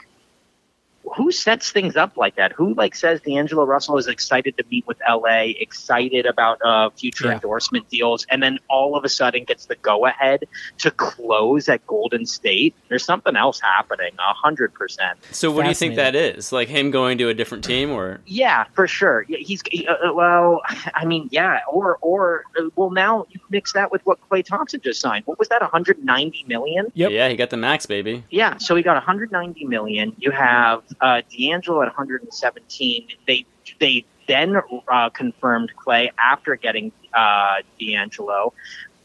[1.16, 2.52] who sets things up like that?
[2.54, 7.28] Who like says D'Angelo Russell is excited to meet with LA, excited about uh, future
[7.28, 7.34] yeah.
[7.34, 10.46] endorsement deals, and then all of a sudden gets the go ahead
[10.80, 12.76] to close at Golden State?
[12.90, 15.20] There's something else happening, a hundred percent.
[15.32, 16.52] So what do you think that is?
[16.52, 19.26] Like him going to a different team, or yeah, for sure.
[19.28, 20.62] He's uh, uh, well,
[20.94, 24.82] I mean, yeah, or or uh, well, now you mix that with what Klay Thompson
[24.82, 25.26] just signed.
[25.26, 25.62] What was that?
[25.62, 26.92] 190 million?
[26.94, 27.12] Yep.
[27.12, 28.24] Yeah, he got the max, baby.
[28.30, 30.16] Yeah, so he got 190 million.
[30.18, 33.08] You have uh, D'Angelo at 117.
[33.28, 33.46] They
[33.80, 34.56] they then
[34.88, 38.54] uh, confirmed Klay after getting uh, D'Angelo.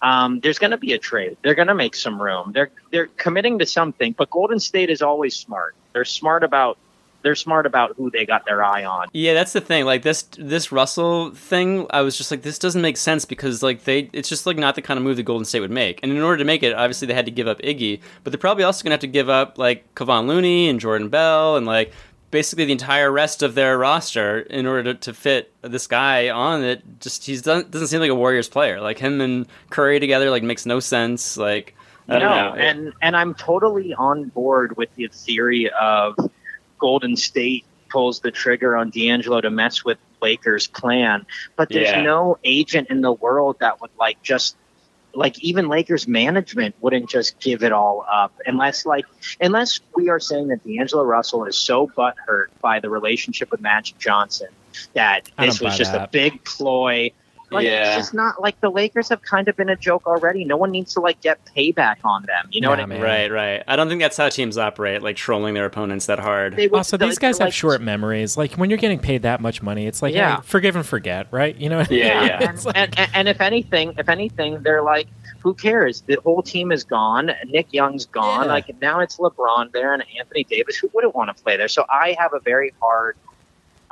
[0.02, 1.38] Um, there's going to be a trade.
[1.42, 2.52] They're going to make some room.
[2.52, 4.12] They're they're committing to something.
[4.12, 5.74] But Golden State is always smart.
[5.92, 6.78] They're smart about
[7.24, 9.08] they're smart about who they got their eye on.
[9.12, 9.84] Yeah, that's the thing.
[9.84, 13.84] Like this this Russell thing, I was just like, this doesn't make sense because like
[13.84, 15.98] they, it's just like not the kind of move that Golden State would make.
[16.02, 18.38] And in order to make it, obviously they had to give up Iggy, but they're
[18.38, 21.92] probably also gonna have to give up like Kevon Looney and Jordan Bell and like
[22.30, 26.62] basically the entire rest of their roster in order to, to fit this guy on
[26.62, 26.82] it.
[27.00, 28.80] Just he doesn't doesn't seem like a Warriors player.
[28.80, 31.38] Like him and Curry together, like makes no sense.
[31.38, 31.74] Like
[32.08, 32.54] I no, know.
[32.54, 36.16] and and I'm totally on board with the theory of
[36.84, 41.24] Golden State pulls the trigger on D'Angelo to mess with Lakers' plan,
[41.56, 42.02] but there's Yeah.
[42.02, 44.54] no agent in the world that would like just
[45.14, 49.06] like even Lakers management wouldn't just give it all up unless like
[49.40, 53.96] unless we are saying that D'Angelo Russell is so butthurt by the relationship with Magic
[53.96, 54.48] Johnson
[54.92, 57.12] that this was just a big ploy.
[57.54, 57.88] Like Yeah.
[57.88, 60.44] it's just not like the Lakers have kind of been a joke already.
[60.44, 62.48] No one needs to like get payback on them.
[62.50, 63.00] You know Nah, what I mean?
[63.00, 63.62] Right, right.
[63.66, 66.56] I don't think that's how teams operate, like trolling their opponents that hard.
[66.56, 68.36] They would Also, these guys like, have short memories.
[68.36, 70.36] Like when you're getting paid that much money, it's like, Yeah.
[70.36, 71.54] hey, forgive and forget, right?
[71.56, 71.78] You know?
[71.78, 71.98] What I mean?
[72.00, 72.48] Yeah, yeah.
[72.50, 75.06] And, and, and, and if anything, if anything, they're like,
[75.40, 76.00] who cares?
[76.02, 77.30] The whole team is gone.
[77.46, 78.46] Nick Young's gone.
[78.46, 78.52] Yeah.
[78.52, 80.76] Like now it's LeBron there and Anthony Davis.
[80.76, 81.68] Who wouldn't want to play there?
[81.68, 83.16] So I have a very hard.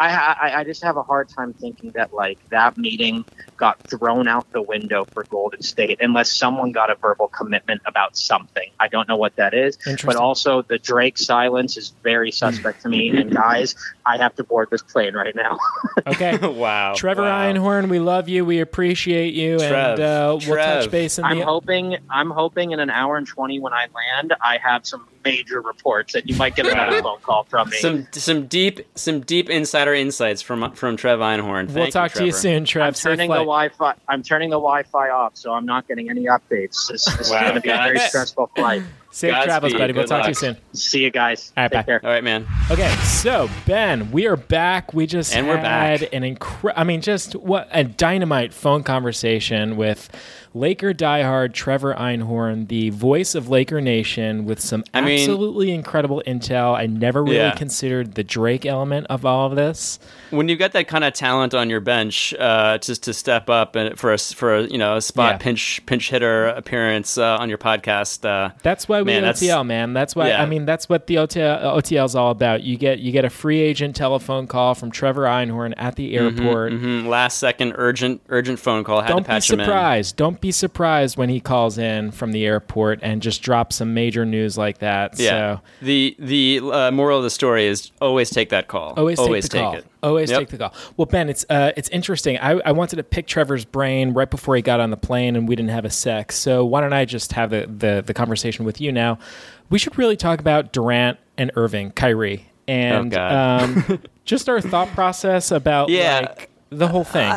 [0.08, 3.24] I, I I just have a hard time thinking that like that meeting
[3.56, 8.16] got thrown out the window for Golden State unless someone got a verbal commitment about
[8.16, 8.70] something.
[8.80, 12.88] I don't know what that is, but also the Drake silence is very suspect to
[12.88, 13.10] me.
[13.10, 15.58] And guys, I have to board this plane right now.
[16.06, 16.36] Okay.
[16.46, 16.94] wow.
[16.94, 17.52] Trevor wow.
[17.52, 18.44] Einhorn, we love you.
[18.44, 19.98] We appreciate you, Trev.
[19.98, 21.44] and uh, we'll touch base in I'm the.
[21.44, 25.60] hoping I'm hoping in an hour and twenty when I land, I have some major
[25.60, 27.76] reports that you might get another phone call from me.
[27.78, 31.66] Some some deep some deep insider insights from from Trev Einhorn.
[31.66, 32.86] Thank we'll talk to you soon, Trev.
[32.88, 33.36] I'm turning the.
[33.36, 33.94] Wi-Fi.
[34.08, 36.88] I'm turning the Wi-Fi off, so I'm not getting any updates.
[36.88, 38.82] This, this Wow, is going to be a very stressful flight.
[39.14, 39.46] Safe Godspeed.
[39.46, 39.92] travels, buddy.
[39.92, 40.56] We'll Good talk to you soon.
[40.72, 41.52] See you guys.
[41.54, 41.82] All right, Take bye.
[41.82, 42.00] care.
[42.02, 42.46] All right, man.
[42.70, 44.94] Okay, so Ben, we are back.
[44.94, 46.08] We just And we're had back.
[46.14, 50.08] an incredible, I mean, just what a dynamite phone conversation with
[50.54, 56.22] Laker diehard Trevor Einhorn, the voice of Laker Nation, with some I mean- absolutely incredible
[56.26, 56.76] intel.
[56.76, 57.52] I never really Yeah.
[57.52, 59.98] considered the Drake element of all of this.
[60.30, 63.76] When you've got that kind of talent on your bench, uh, just to step up
[63.76, 65.38] and for a for a, you know a spot Yeah.
[65.38, 69.92] pinch pinch hitter appearance uh, on your podcast, uh, That's why we Man, OTL, man.
[69.94, 70.42] That's why Yeah.
[70.42, 72.62] I mean that's what the OTL, OTL is all about.
[72.62, 76.72] You get you get a free agent telephone call from Trevor Einhorn at the airport.
[76.72, 79.00] mhm, last second urgent urgent phone call.
[79.00, 79.64] Had Don't be patch him in.
[79.66, 80.16] surprised.
[80.16, 84.26] Don't be surprised when he calls in from the airport and just drops some major
[84.26, 85.18] news like that.
[85.18, 85.30] Yeah.
[85.56, 88.92] So The the uh, moral of the story is always take that call.
[88.98, 89.74] always, take the call.
[89.76, 89.86] it.
[90.02, 90.38] Always Yep.
[90.40, 90.74] take the call.
[90.98, 92.36] Well, Ben, it's uh, it's interesting.
[92.38, 95.48] I, I wanted to pick Trevor's brain right before he got on the plane, and
[95.48, 96.32] we didn't have a sec.
[96.32, 99.18] So why don't I just have the the, the conversation with you now?
[99.70, 103.20] We should really talk about Durant and Irving, Kyrie, and Oh,
[103.62, 106.26] um, just our thought process about Yeah.
[106.28, 107.30] like the whole thing.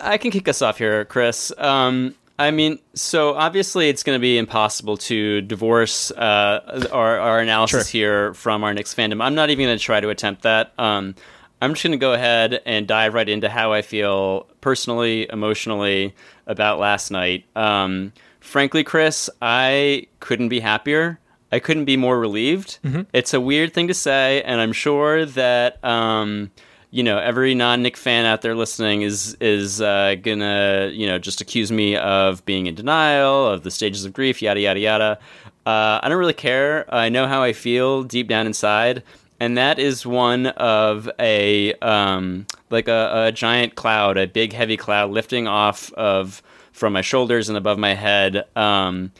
[0.00, 1.52] I can kick us off here, Chris.
[1.58, 7.40] Um, I mean, so obviously it's going to be impossible to divorce uh, our, our
[7.40, 9.22] analysis here from our Knicks fandom.
[9.22, 10.72] I'm not even going to try to attempt that.
[10.78, 11.14] Um,
[11.62, 16.14] I'm just going to go ahead and dive right into how I feel personally, emotionally
[16.46, 17.46] about last night.
[17.56, 21.18] Um, frankly, Chris, I couldn't be happier.
[21.50, 22.78] I couldn't be more relieved.
[23.14, 26.50] It's a weird thing to say, and I'm sure that um,
[26.90, 31.40] you know every non-Knick fan out there listening is is uh, gonna you know just
[31.40, 35.18] accuse me of being in denial of the stages of grief, yada yada yada.
[35.64, 36.92] Uh, I don't really care.
[36.94, 39.02] I know how I feel deep down inside,
[39.40, 44.76] and that is one of a um, like a, a giant cloud, a big heavy
[44.76, 48.44] cloud lifting off of from my shoulders and above my head.
[48.54, 49.12] Um,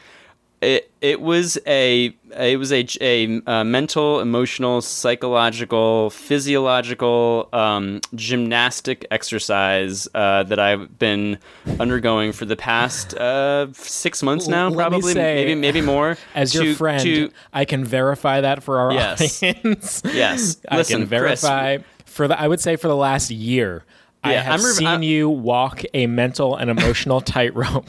[0.67, 9.07] it it was a it was a, a, uh mental, emotional, psychological, physiological, um, gymnastic
[9.11, 11.39] exercise uh, that I've been
[11.79, 16.17] undergoing for the past uh, six months now, Let probably say, maybe maybe more.
[16.35, 19.43] As to- your friend, to- I can verify that for our Yes.
[19.43, 20.03] audience.
[20.13, 20.57] Yes.
[20.69, 21.41] I Listen, can Chris.
[21.43, 22.41] verify for the.
[22.41, 23.85] I would say for the last year.
[24.25, 27.87] I Yeah, have I'm re- seen I- you walk a mental and emotional tightrope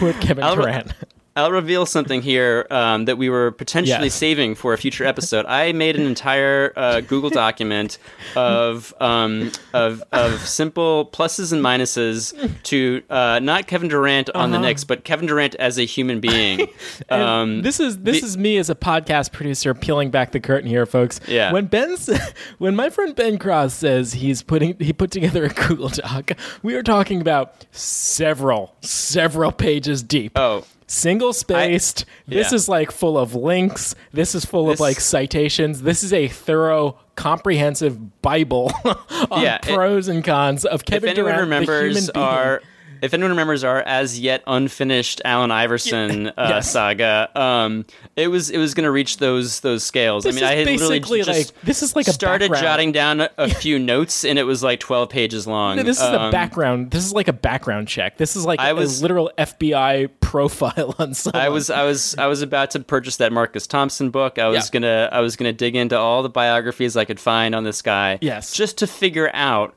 [0.00, 0.92] with Kevin I'll Durant.
[1.38, 5.46] I'll reveal something here um, that we were potentially saving for a future episode.
[5.46, 7.98] I made an entire uh, Google document
[8.36, 14.56] of, um, of of simple pluses and minuses to uh, not Kevin Durant on the
[14.58, 14.66] Uh-huh.
[14.66, 16.66] Knicks, but Kevin Durant as a human being.
[17.10, 20.68] Um, this is this the- is me as a podcast producer peeling back the curtain
[20.68, 21.20] here, folks.
[21.28, 21.52] Yeah.
[21.52, 22.10] When Ben's
[22.58, 26.74] when my friend Ben Cross says he's putting he put together a Google Doc, we
[26.74, 30.32] are talking about several several pages deep.
[30.36, 32.04] oh, single spaced.
[32.26, 32.54] this yeah.
[32.56, 33.94] is like full of links.
[34.12, 35.82] This is full of like citations.
[35.82, 38.72] This is a thorough, comprehensive Bible
[39.30, 41.40] on Yeah, it- pros and cons of if Kevin anyone Durant.
[41.42, 42.24] remembers the human being.
[42.24, 42.62] our
[43.02, 46.70] if anyone remembers our as yet unfinished Allen Iverson uh, Yes.
[46.70, 47.84] saga, um,
[48.16, 50.24] it was it was going to reach those those scales.
[50.24, 52.62] This I mean, I had literally basically just like this is like a started background.
[52.64, 55.76] jotting down a, a few notes, and it was like twelve pages long.
[55.76, 56.90] No, this is the Um, background.
[56.90, 58.16] This is like a background check.
[58.18, 61.40] This is like I was- a literal FBI profile on someone.
[61.42, 64.38] I was I was I was about to purchase that Marcus Thompson book.
[64.38, 64.80] I was Yeah.
[64.80, 68.18] gonna I was gonna dig into all the biographies I could find on this guy.
[68.20, 68.52] Yes.
[68.52, 69.74] Just to figure out,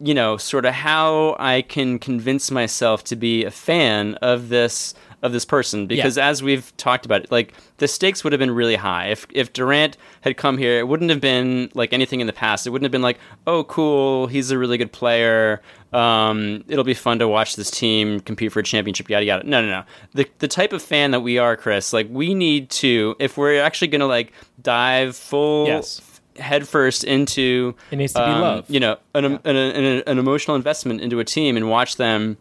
[0.00, 4.94] you know, sort of how I can convince myself to be a fan of this
[5.22, 5.86] of this person.
[5.86, 9.08] Because as we've talked about, it, like the stakes would have been really high.
[9.08, 12.66] If if Durant had come here, it wouldn't have been like anything in the past.
[12.66, 15.60] It wouldn't have been like, oh cool, he's a really good player.
[15.92, 19.10] Um, it'll be fun to watch this team compete for a championship.
[19.10, 19.46] Yada yada.
[19.46, 19.84] No, no, no.
[20.14, 21.92] The the type of fan that we are, Chris.
[21.92, 24.32] Like we need to, if we're actually gonna like
[24.62, 26.00] dive full Yes.
[26.40, 28.64] Headfirst into It needs to be um, love.
[28.70, 32.36] You know, an, an, an, an emotional investment into a team and watch them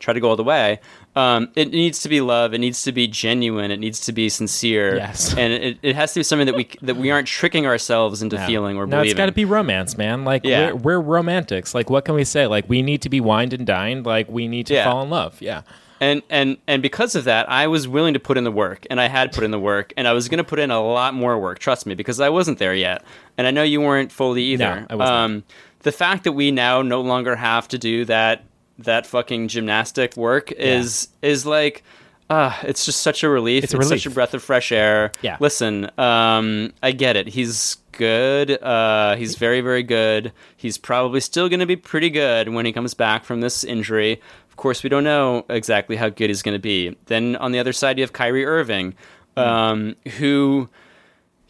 [0.00, 0.80] try to go all the way.
[1.16, 2.52] Um, it needs to be love.
[2.54, 3.70] It needs to be genuine.
[3.70, 4.96] It needs to be sincere.
[4.96, 5.32] Yes.
[5.38, 8.36] and it, it has to be something that we that we aren't tricking ourselves into
[8.36, 8.46] No.
[8.46, 9.10] feeling or no, believing.
[9.12, 10.24] it's got to be romance, man.
[10.24, 10.72] Like Yeah.
[10.72, 11.72] we're, we're romantics.
[11.74, 12.48] Like what can we say?
[12.48, 14.04] Like we need to be wined and dined.
[14.04, 14.84] Like we need to Yeah.
[14.90, 15.40] fall in love.
[15.40, 15.62] Yeah.
[16.04, 19.00] And and and because of that, I was willing to put in the work, and
[19.00, 21.14] I had put in the work, and I was going to put in a lot
[21.14, 21.58] more work.
[21.58, 23.02] Trust me, because I wasn't there yet,
[23.38, 24.80] and I know you weren't fully either.
[24.80, 25.16] No, I wasn't.
[25.16, 25.44] Um,
[25.80, 28.44] the fact that we now no longer have to do that
[28.78, 31.82] that fucking gymnastic work is is like.
[32.30, 33.64] Uh, it's just such a relief.
[33.64, 34.06] It's a such relief.
[34.06, 35.12] a breath of fresh air.
[35.20, 35.36] Yeah.
[35.40, 37.28] Listen, um, I get it.
[37.28, 38.62] He's good.
[38.62, 40.32] Uh, he's very, very good.
[40.56, 44.20] He's probably still going to be pretty good when he comes back from this injury.
[44.50, 46.96] Of course, we don't know exactly how good he's going to be.
[47.06, 48.94] Then on the other side, you have Kyrie Irving,
[49.36, 50.68] um, who,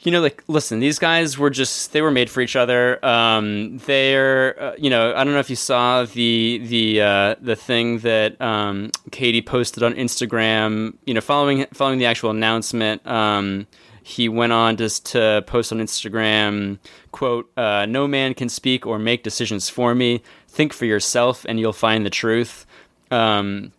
[0.01, 3.05] you know, like, listen, these guys were just, they were made for each other.
[3.05, 7.57] Um, they're, uh, you know, I don't know if you saw the, the, uh, the
[7.57, 13.67] thing that, um, KD posted on Instagram, you know, following, following the actual announcement, um,
[14.07, 16.79] he went on just to post on Instagram,
[17.11, 20.23] quote, uh, no man can speak or make decisions for me.
[20.47, 22.67] Think for yourself and you'll find the truth.
[23.11, 23.73] Um,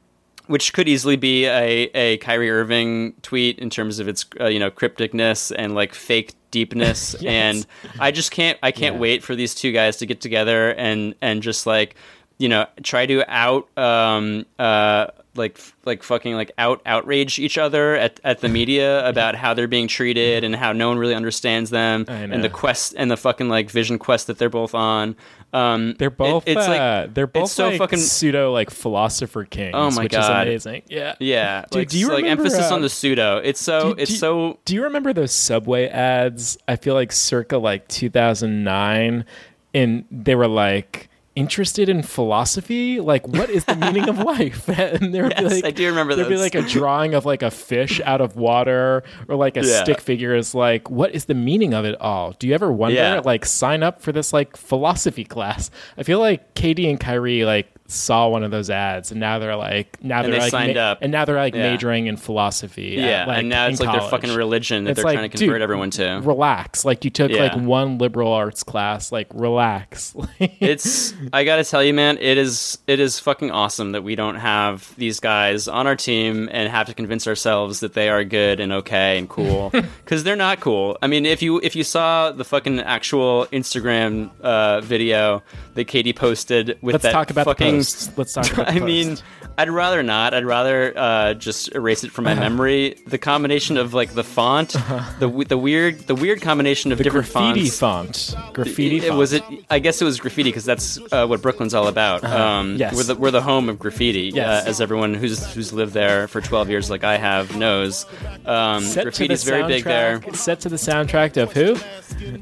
[0.48, 4.60] which could easily be a, a Kyrie Irving tweet in terms of its uh, you
[4.60, 7.32] know crypticness and like fake deepness Yes.
[7.32, 7.68] and
[8.00, 9.02] I just can't I can't Yeah.
[9.02, 11.96] wait for these two guys to get together and and just like
[12.38, 17.96] you know try to out um uh like like fucking like out outrage each other
[17.96, 21.70] at, at the media about how they're being treated and how no one really understands
[21.70, 25.16] them and the quest and the fucking like vision quest that they're both on
[25.54, 26.48] um They're both.
[26.48, 29.72] it- it's like uh, they're both so like fucking- pseudo like philosopher kings.
[29.74, 30.48] Oh my which God.
[30.48, 30.84] is amazing.
[30.90, 31.16] Yeah.
[31.20, 34.02] yeah Dude, like, do you like remember, emphasis uh, on the pseudo it's so do-
[34.02, 36.58] it's do- so Do you remember those Subway ads?
[36.68, 39.26] I feel like circa like 2009,
[39.74, 43.00] and they were like interested in philosophy.
[43.00, 44.68] Like, what is the meaning of life?
[44.76, 47.42] And there would be like, I do remember There'd be like a drawing of like
[47.44, 49.84] a fish out of water, or like a Yeah.
[49.84, 52.32] stick figure is like, what is the meaning of it all?
[52.34, 52.96] Do you ever wonder?
[52.96, 53.22] Yeah.
[53.24, 55.70] Like, sign up for this like philosophy class.
[55.98, 59.56] I feel like KD and Kyrie like saw one of those ads, and now they're
[59.56, 61.00] like, now And they're they like, signed up.
[61.02, 61.72] and now they're like Yeah.
[61.72, 62.98] majoring in philosophy.
[62.98, 65.16] at, yeah like, and now it's like their college fucking religion that it's they're like,
[65.18, 67.44] trying to convert dude, everyone to relax like you took Yeah.
[67.44, 72.80] like one liberal arts class like relax it's i gotta tell you man it is
[72.88, 76.88] it is fucking awesome that we don't have these guys on our team and have
[76.88, 79.70] to convince ourselves that they are good and okay and cool
[80.04, 84.30] because they're not cool i mean if you if you saw the fucking actual instagram
[84.42, 85.44] uh, video
[85.76, 88.74] that KD posted with let's that talk about fucking the posts let's talk about the
[88.76, 89.18] I mean.
[89.58, 90.34] I'd rather not.
[90.34, 92.98] I'd rather uh, just erase it from my memory.
[93.08, 94.72] The combination of like the font,
[95.20, 98.34] the w- the weird the weird combination of the different graffiti fonts.
[98.34, 99.18] font graffiti It, font.
[99.18, 99.44] was it.
[99.70, 102.26] I guess it was graffiti because that's uh, what Brooklyn's all about.
[102.26, 102.98] Um, Yes.
[102.98, 104.66] we're the we're the home of graffiti, Yes.
[104.66, 108.06] uh, as everyone who's who's lived there for twelve years, like I have, knows.
[108.46, 110.22] Um, the graffiti's very big there.
[110.34, 111.78] set to the soundtrack of who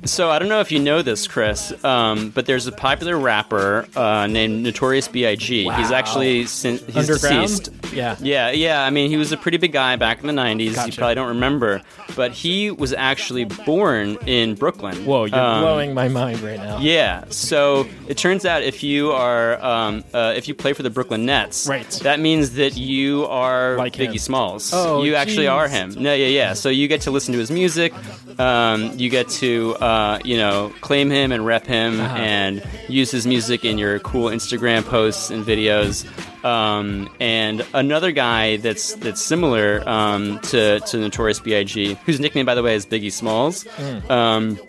[0.07, 3.87] So I don't know if you know this, Chris, um, but there's a popular rapper
[3.95, 5.22] uh, named Notorious B.I.G.
[5.31, 5.95] He's Wow.
[5.95, 7.69] actually sin- he's deceased.
[7.93, 8.83] yeah Yeah, yeah.
[8.83, 10.85] I mean, he was a pretty big guy back in the '90s.
[10.87, 11.81] You probably don't remember,
[12.15, 15.05] but he was actually born in Brooklyn.
[15.05, 17.23] whoa you're Um, blowing my mind right now Yeah.
[17.29, 21.25] So it turns out if you are um, uh, if you play for the Brooklyn
[21.25, 21.89] Nets, Right.
[22.03, 24.17] that means that you are Like Biggie him.
[24.17, 24.71] Smalls.
[24.73, 25.95] Oh, you actually are him.
[25.97, 26.53] No, yeah, yeah.
[26.53, 27.93] So you get to listen to his music.
[28.39, 32.17] Um, you get to uh, you know claim him and rep him Uh-huh.
[32.17, 36.05] and use his music in your cool Instagram posts and videos.
[36.43, 42.55] Um, and another guy that's that's similar um, to to Notorious B.I.G., whose nickname by
[42.55, 43.63] the way is Biggie Smalls.
[43.63, 44.09] Mm.
[44.11, 44.59] Um,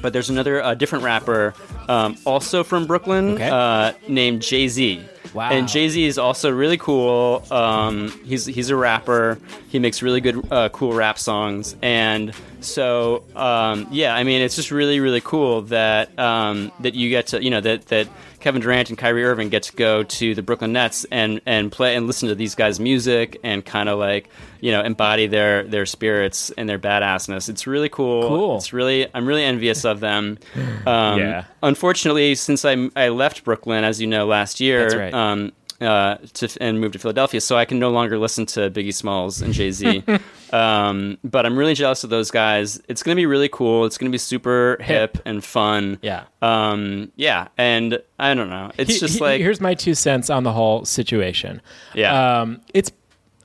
[0.00, 1.54] but there's another uh, different rapper,
[1.88, 3.48] um, also from Brooklyn, Okay.
[3.48, 5.04] uh, named Jay Z.
[5.34, 5.50] Wow.
[5.50, 7.42] And Jay Z is also really cool.
[7.50, 9.38] Um, he's he's a rapper.
[9.68, 11.74] He makes really good, uh, cool rap songs.
[11.82, 17.08] And so, um, yeah, I mean, it's just really, really cool that um, that you
[17.08, 18.08] get to, you know, that that
[18.42, 21.94] Kevin Durant and Kyrie Irving get to go to the Brooklyn Nets and and play
[21.96, 24.28] and listen to these guys' music and kind of like
[24.60, 27.48] you know embody their their spirits and their badassness.
[27.48, 28.28] It's really cool.
[28.28, 28.56] Cool.
[28.56, 30.38] It's really I'm really envious of them.
[30.84, 31.44] Um, Yeah.
[31.62, 34.82] Unfortunately, since I I left Brooklyn, as you know, last year.
[34.82, 35.14] That's right.
[35.14, 35.52] Um,
[35.84, 39.42] uh, to and moved to Philadelphia, so I can no longer listen to Biggie Smalls
[39.42, 40.02] and Jay Z.
[40.52, 42.80] um, but I'm really jealous of those guys.
[42.88, 43.84] It's going to be really cool.
[43.84, 45.98] It's going to be super hip and fun.
[46.02, 46.24] Yeah.
[46.40, 48.70] Um, yeah, and I don't know.
[48.78, 51.60] It's He- just he- like here's my two cents on the whole situation.
[51.94, 52.40] Yeah.
[52.42, 52.92] um, it's.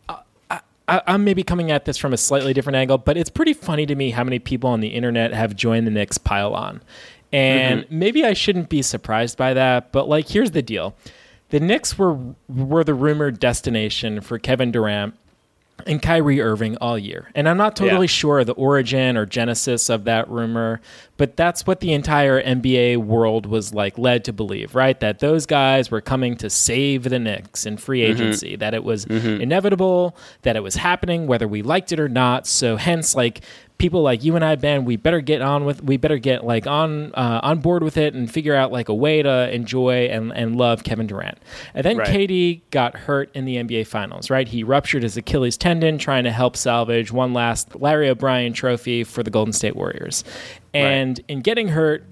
[0.09, 3.53] I, I, I'm maybe coming at this from a slightly different angle, but it's pretty
[3.53, 6.81] funny to me how many people on the internet have joined the Knicks pile on,
[7.33, 7.99] and Mm-hmm.
[7.99, 9.91] maybe I shouldn't be surprised by that.
[9.91, 10.95] But like, here's the deal:
[11.49, 12.17] the Knicks were
[12.47, 15.15] were the rumored destination for Kevin Durant
[15.85, 17.29] and Kyrie Irving all year.
[17.35, 18.11] And I'm not totally Yeah.
[18.11, 20.81] sure the origin or genesis of that rumor,
[21.17, 24.99] but that's what the entire NBA world was like led to believe, right?
[24.99, 28.11] That those guys were coming to save the Knicks in free mm-hmm.
[28.11, 29.41] agency, that it was mm-hmm.
[29.41, 32.47] inevitable, that it was happening whether we liked it or not.
[32.47, 33.41] So hence like
[33.77, 36.65] people like you and I, Ben, we better get on with, we better get like
[36.65, 40.31] on uh, on board with it and figure out like a way to enjoy and,
[40.33, 41.37] and love Kevin Durant.
[41.73, 42.07] And then Right.
[42.07, 44.47] KD got hurt in the NBA Finals, right?
[44.47, 49.23] He ruptured his Achilles tendon trying to help salvage one last Larry O'Brien trophy for
[49.23, 50.23] the Golden State Warriors.
[50.73, 52.05] And in getting hurt,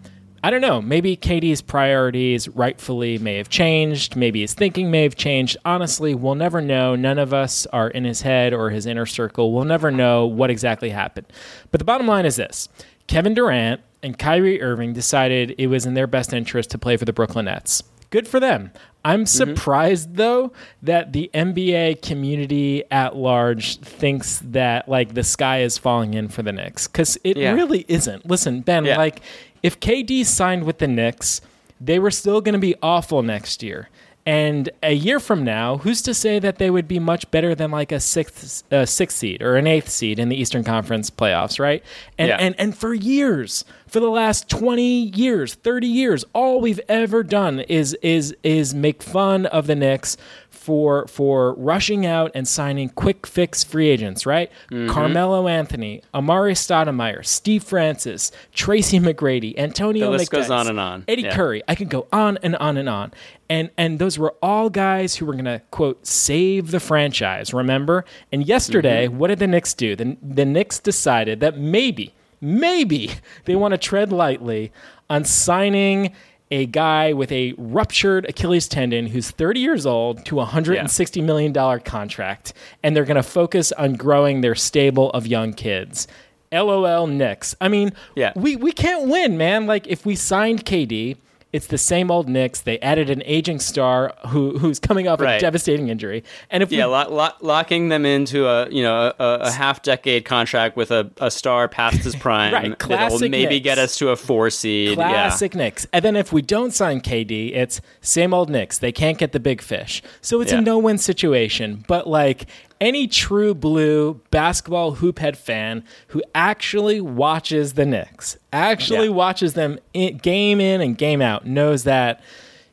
[0.46, 4.16] I don't know, maybe KD's priorities rightfully may have changed.
[4.16, 5.58] Maybe his thinking may have changed.
[5.66, 6.96] Honestly, we'll never know.
[6.96, 9.52] None of us are in his head or his inner circle.
[9.52, 11.26] We'll never know what exactly happened.
[11.72, 12.70] But the bottom line is this
[13.08, 17.06] Kevin Durant and Kyrie Irving decided it was in their best interest to play for
[17.06, 17.82] the Brooklyn Nets.
[18.12, 18.70] Good for them.
[19.06, 19.54] I'm mm-hmm.
[19.54, 20.52] surprised though
[20.82, 26.42] that the NBA community at large thinks that like the sky is falling in for
[26.42, 27.54] the Knicks cuz it Yeah.
[27.54, 28.26] really isn't.
[28.26, 28.98] Listen, Ben, Yeah.
[28.98, 29.22] like
[29.64, 31.40] if KD signed with the Knicks,
[31.80, 33.90] they were still going to be awful next year.
[34.28, 37.70] And a year from now, who's to say that they would be much better than
[37.70, 41.60] like a sixth, uh, sixth seed or an eighth seed in the Eastern Conference playoffs,
[41.60, 41.84] right?
[42.18, 42.38] And, Yeah.
[42.40, 47.60] and and for years, for the last twenty years, thirty years, all we've ever done
[47.60, 50.18] is is is make fun of the Knicks
[50.66, 54.52] for for rushing out and signing quick fix free agents, right?
[54.72, 54.90] Mm-hmm.
[54.90, 60.80] Carmelo Anthony, Amar'e Stoudemire, Steve Francis, Tracy McGrady, Antonio The list McDyess, goes on and
[60.80, 61.06] on.
[61.08, 61.36] Eddie Yeah.
[61.36, 61.62] Curry.
[61.68, 63.14] I could go on and on and on.
[63.48, 68.04] And and those were all guys who were going to quote save the franchise, remember?
[68.32, 69.18] And yesterday, Mm-hmm.
[69.20, 69.96] what did the Knicks do?
[69.96, 73.12] The the Knicks decided that maybe maybe
[73.46, 74.72] they want to tread lightly
[75.10, 76.12] on signing
[76.52, 81.54] a guy with a ruptured Achilles tendon who's 30 years old to a $160 million
[81.82, 86.08] contract, and they're going to focus on growing their stable of young kids.
[86.52, 87.56] LOL Knicks.
[87.60, 88.32] I mean, Yeah.
[88.36, 89.66] we, we can't win, man.
[89.66, 91.18] Like, if we signed KD,
[91.56, 92.62] it's the same old Knicks.
[92.62, 96.24] They added an aging star who who's coming off a devastating injury.
[96.50, 99.82] And if Yeah, we, lo- lo- locking them into a you know a, a half
[99.82, 103.64] decade contract with a, a star past his prime Right, that'll maybe Knicks.
[103.64, 104.96] get us to a four seed.
[104.96, 105.88] Classic Knicks.
[105.94, 108.78] And then if we don't sign KD, it's same old Knicks.
[108.78, 110.02] They can't get the big fish.
[110.22, 110.60] So it's Yeah.
[110.60, 111.84] a no win situation.
[111.88, 112.46] But like
[112.82, 119.14] any true blue basketball hoop head fan who actually watches the Knicks, actually Yeah.
[119.14, 122.22] watches them in, game in and game out, knows that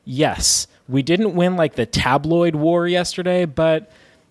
[0.05, 3.91] yes, we didn't win like the tabloid war yesterday, but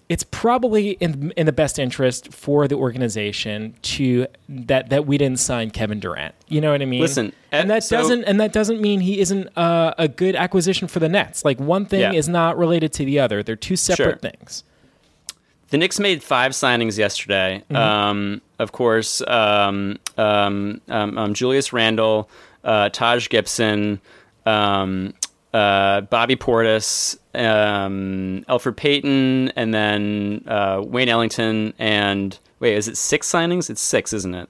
[0.10, 5.40] it's probably in in the best interest for the organization to that that we didn't
[5.40, 6.36] sign Kevin Durant.
[6.50, 7.00] You know what I mean?
[7.00, 10.36] Listen, and uh, that so- doesn't and that doesn't mean he isn't uh, a good
[10.36, 11.46] acquisition for the Nets.
[11.46, 12.12] Like one thing Yeah.
[12.12, 14.32] is not related to the other; they're two separate Sure.
[14.32, 14.66] things.
[15.72, 17.64] The Knicks made five signings yesterday.
[17.70, 17.76] Mm-hmm.
[17.76, 22.30] Um, of course, um, um, um, um, Julius Randle,
[22.64, 24.00] uh, Taj Gibson,
[24.46, 25.14] um,
[25.54, 31.74] uh, Bobby Portis, um, Elfrid Payton, and then uh, Wayne Ellington.
[31.80, 33.70] And wait, is it six signings?
[33.70, 34.50] It's six, isn't it?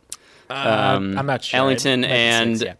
[0.49, 1.59] Um, Uh, I'm not sure.
[1.59, 2.75] Ellington It might be and six, yeah.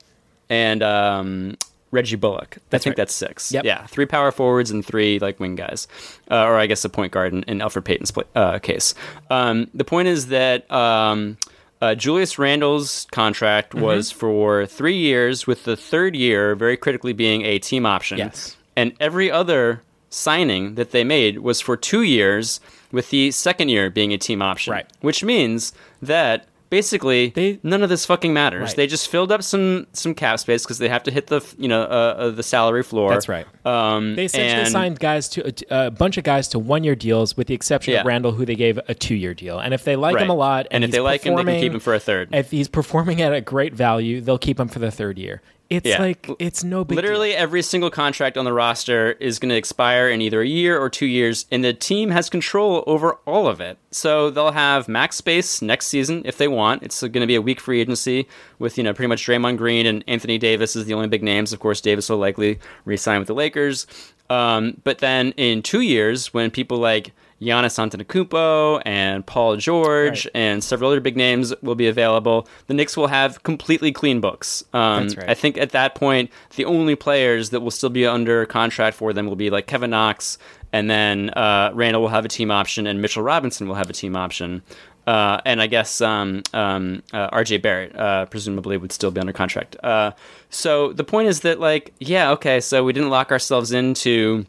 [0.50, 1.58] and um,
[1.92, 2.58] Reggie Bullock.
[2.72, 2.98] I think right.
[2.98, 3.52] that's six.
[3.52, 3.66] Yep.
[3.66, 5.88] Yeah, three power forwards and three like wing guys,
[6.30, 8.94] uh, or I guess a point guard in, in Elfrid Payton's pla- uh, case.
[9.30, 11.38] Um, the point is that um,
[11.82, 13.84] uh, Julius Randle's contract Mm-hmm.
[13.86, 18.18] was for three years, with the third year very critically being a team option.
[18.20, 18.56] Yes.
[18.76, 22.60] and every other signing that they made was for two years,
[22.92, 24.74] with the second year being a team option.
[24.74, 24.86] Right.
[25.02, 25.72] Which means
[26.02, 28.70] that basically They- none of this fucking matters.
[28.70, 28.76] Right.
[28.78, 31.68] They just filled up some some cap space because they have to hit the you
[31.68, 33.12] know uh, uh, the salary floor.
[33.12, 33.46] That's right.
[33.64, 36.96] Um, They essentially and- signed guys to a, a bunch of guys to one year
[36.96, 38.00] deals, with the exception Yeah.
[38.00, 39.60] of Randle, who they gave a two year deal.
[39.60, 40.24] And if they like Right.
[40.24, 42.30] him a lot, And if they like him, they can keep him for a third.
[42.34, 45.42] If he's performing at a great value, they'll keep him for the third year.
[45.72, 46.02] It's Yeah.
[46.02, 47.40] like it's no big Literally deal.
[47.40, 50.90] every single contract on the roster is going to expire in either a year or
[50.90, 53.78] two years, and the team has control over all of it.
[53.90, 56.84] So they'll have max space next season if they want.
[56.84, 58.28] It's going to be a weak free agency
[58.60, 61.54] with you know pretty much Draymond Green and Anthony Davis is the only big names.
[61.54, 63.88] Of course, Davis will likely re-sign with the Lakers.
[64.30, 70.32] Um, but then in two years, when people like Giannis Antetokounmpo and Paul George Right.
[70.36, 74.64] and several other big names will be available, the Knicks will have completely clean books.
[74.74, 75.30] Um, That's right.
[75.30, 79.12] I think at that point, the only players that will still be under contract for
[79.14, 80.38] them will be like Kevin Knox,
[80.72, 83.94] and then uh, Randle will have a team option, and Mitchell Robinson will have a
[83.94, 84.62] team option.
[85.08, 89.34] Uh, and I guess um, um, uh, RJ Barrett uh, presumably would still be under
[89.34, 89.76] contract.
[89.84, 90.12] Uh,
[90.52, 94.46] so the point is that, like, yeah, okay, so we didn't lock ourselves into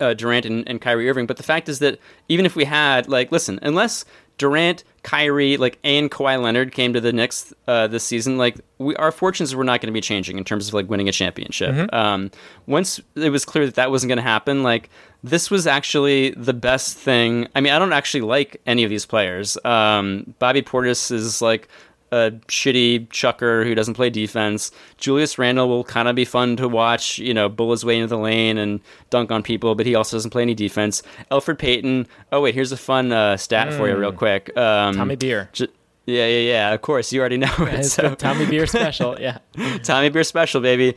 [0.00, 1.26] uh, Durant and, and Kyrie Irving.
[1.26, 4.04] But the fact is that even if we had, like, listen, unless
[4.36, 8.96] Durant, Kyrie, like, and Kawhi Leonard came to the Knicks uh, this season, like, we,
[8.96, 11.92] our fortunes were not going to be changing in terms of like winning a championship.
[11.92, 12.30] Um,
[12.66, 14.90] once it was clear that that wasn't going to happen, like,
[15.22, 17.48] this was actually the best thing.
[17.54, 19.56] I mean, I don't actually like any of these players.
[19.64, 21.68] Um, Bobby Portis is like
[22.14, 24.70] a shitty chucker who doesn't play defense.
[24.98, 28.06] Julius Randle will kind of be fun to watch, you know, bull his way into
[28.08, 31.02] the lane and dunk on people, but he also doesn't play any defense.
[31.30, 32.06] Elfrid Payton.
[32.32, 34.56] Oh wait, here's a fun uh, stat for you, real quick.
[34.56, 35.48] Um, Tommy Beer.
[35.52, 35.68] j-
[36.06, 36.72] yeah, yeah, yeah.
[36.74, 37.84] Of course, you already know it.
[37.96, 39.18] So- Tommy Beer special.
[39.20, 39.38] Yeah.
[39.82, 40.94] Tommy Beer special, baby.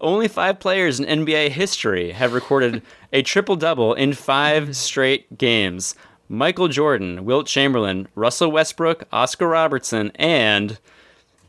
[0.00, 5.94] Only five players in NBA history have recorded a triple double in five straight games.
[6.28, 10.78] Michael Jordan, Wilt Chamberlain, Russell Westbrook, Oscar Robertson, and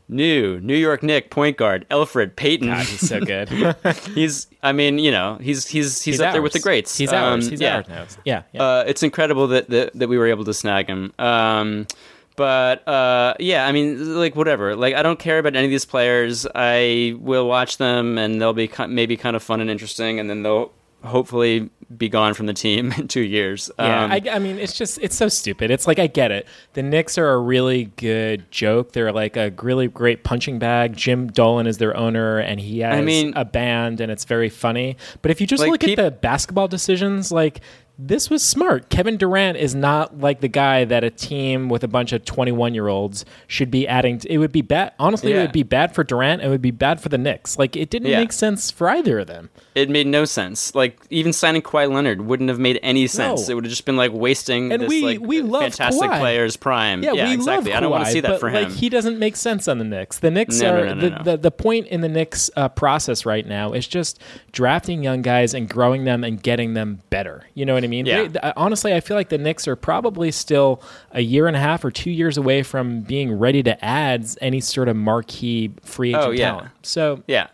[0.08, 2.68] new New York Knick point guard Elfrid Payton.
[2.68, 3.48] God, he's so good.
[4.14, 6.96] he's, I mean, you know, he's he's he's, up there with the greats.
[6.96, 7.48] He's Um, ours.
[7.48, 7.76] He's yeah.
[7.76, 8.06] ours now.
[8.24, 8.42] Yeah.
[8.52, 8.62] yeah.
[8.62, 11.12] Uh, it's incredible that, that that we were able to snag him.
[11.18, 11.86] Um,
[12.36, 14.74] but uh, yeah, I mean, like whatever.
[14.76, 16.46] Like I don't care about any of these players.
[16.54, 20.42] I will watch them, and they'll be maybe kind of fun and interesting, and then
[20.42, 20.72] they'll
[21.04, 23.70] hopefully be gone from the team in two years.
[23.78, 25.70] Yeah, Um, I, I mean, it's just it's so stupid.
[25.70, 26.46] It's like I get it.
[26.74, 28.92] The Knicks are a really good joke.
[28.92, 30.96] They're like a really great punching bag.
[30.96, 34.96] Jim Dolan is their owner, and he has mean- a band, and it's very funny.
[35.22, 37.60] But if you just Like, look peop- at the basketball decisions, like
[38.06, 38.88] this was smart.
[38.88, 43.24] Kevin Durant is not like the guy that a team with a bunch of twenty-one-year-olds
[43.46, 44.18] should be adding.
[44.20, 44.92] To, it would be bad.
[44.98, 46.42] Honestly, it would be bad for Durant.
[46.42, 47.58] It would be bad for the Knicks.
[47.58, 48.20] Like it didn't Yeah.
[48.20, 49.50] make sense for either of them.
[49.74, 50.74] it made no sense.
[50.74, 53.48] Like even signing Kawhi Leonard wouldn't have made any sense.
[53.48, 53.52] No.
[53.52, 56.18] It would have just been like wasting And this we- like we love fantastic Kawhi.
[56.18, 57.02] player's prime.
[57.02, 57.70] Yeah, we exactly.
[57.70, 58.72] love I don't want to see that but, for like, him.
[58.72, 60.18] he doesn't make sense on the Knicks.
[60.18, 61.20] The Knicks No, are no, the.
[61.30, 64.18] The, the point in the Knicks uh, process right now is just
[64.52, 67.44] drafting young guys and growing them and getting them better.
[67.54, 67.89] You know what I mean?
[67.92, 68.22] Yeah.
[68.22, 70.82] They- th- honestly, I feel like the Knicks are probably still
[71.12, 74.60] a year and a half or two years away from being ready to add any
[74.60, 76.50] sort of marquee free agent Oh, yeah.
[76.50, 76.68] talent.
[76.82, 77.48] So Yeah.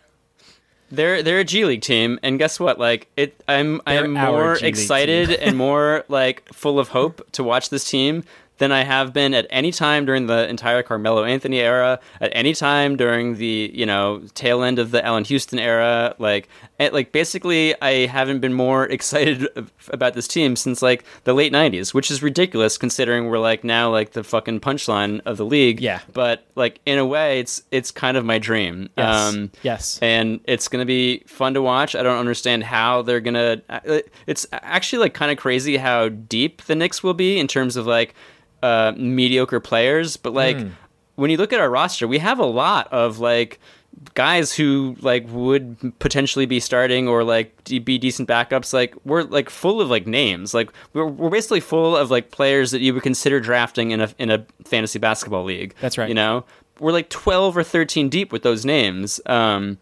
[0.89, 2.79] They're they're a G League team, and guess what?
[2.79, 7.89] Like it, I'm I'm more excited and more like full of hope to watch this
[7.89, 8.23] team
[8.59, 12.53] than I have been at any time during the entire Carmelo Anthony era, at any
[12.53, 16.15] time during the you know tail end of the Allan Houston era.
[16.19, 16.47] Like
[16.79, 19.47] eh, like basically, I haven't been more excited
[19.89, 23.89] about this team since like the late '90s, which is ridiculous considering we're like now
[23.91, 25.79] like the fucking punchline of the league.
[25.81, 25.99] Yeah.
[26.13, 28.89] but like in a way, it's it's kind of my dream.
[28.97, 29.99] yes, Um, yes.
[30.01, 31.95] and it's going to be fun to watch.
[31.95, 34.03] I don't understand how they're going to.
[34.27, 37.87] It's actually like kind of crazy how deep the Knicks will be in terms of
[37.87, 38.13] like
[38.63, 40.17] uh, mediocre players.
[40.17, 40.69] But like Hmm.
[41.15, 43.59] when you look at our roster, we have a lot of like
[44.13, 48.73] guys who like would potentially be starting or like be decent backups.
[48.73, 50.53] Like we're like full of like names.
[50.53, 54.09] Like we're we're basically full of like players that you would consider drafting in a
[54.17, 55.73] in a fantasy basketball league.
[55.81, 56.09] That's right.
[56.09, 56.45] You know,
[56.79, 59.19] we're like twelve or thirteen deep with those names.
[59.25, 59.77] Um,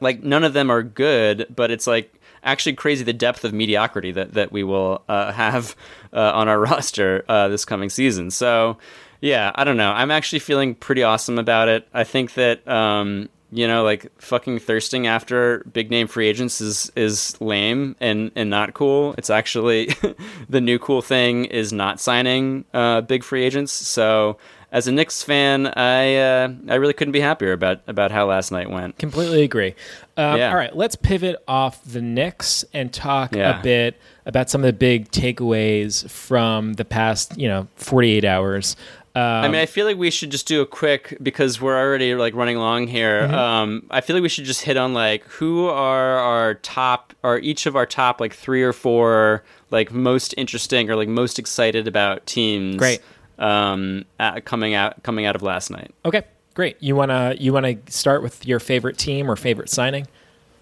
[0.00, 4.12] like none of them are good, but it's like actually crazy the depth of mediocrity
[4.12, 5.76] that that we will uh, have
[6.12, 8.30] uh, on our roster uh, this coming season.
[8.30, 8.78] So
[9.20, 9.92] yeah, I don't know.
[9.92, 11.88] I'm actually feeling pretty awesome about it.
[11.94, 16.90] I think that um, you know, like fucking thirsting after big name free agents is
[16.96, 19.14] is lame and and not cool.
[19.16, 19.90] It's actually
[20.48, 23.72] the new cool thing is not signing uh, big free agents.
[23.72, 24.38] So
[24.72, 28.50] as a Knicks fan, I uh, I really couldn't be happier about about how last
[28.50, 28.98] night went.
[28.98, 29.76] Completely agree.
[30.16, 30.50] Um, Yeah.
[30.50, 33.60] All right, let's pivot off the Knicks and talk Yeah.
[33.60, 38.74] a bit about some of the big takeaways from the past, you know, 48 hours.
[39.16, 42.16] Um, I mean, I feel like we should just do a quick because we're already
[42.16, 43.22] like running long here.
[43.22, 43.34] Mm-hmm.
[43.34, 47.38] Um, I feel like we should just hit on like who are our top, or
[47.38, 51.86] each of our top like three or four like most interesting or like most excited
[51.86, 52.76] about teams.
[52.76, 53.00] Great.
[53.38, 55.94] Um, at, coming out coming out of last night.
[56.04, 56.22] okay,
[56.54, 56.76] great.
[56.80, 60.08] You wanna you wanna start with your favorite team or favorite signing?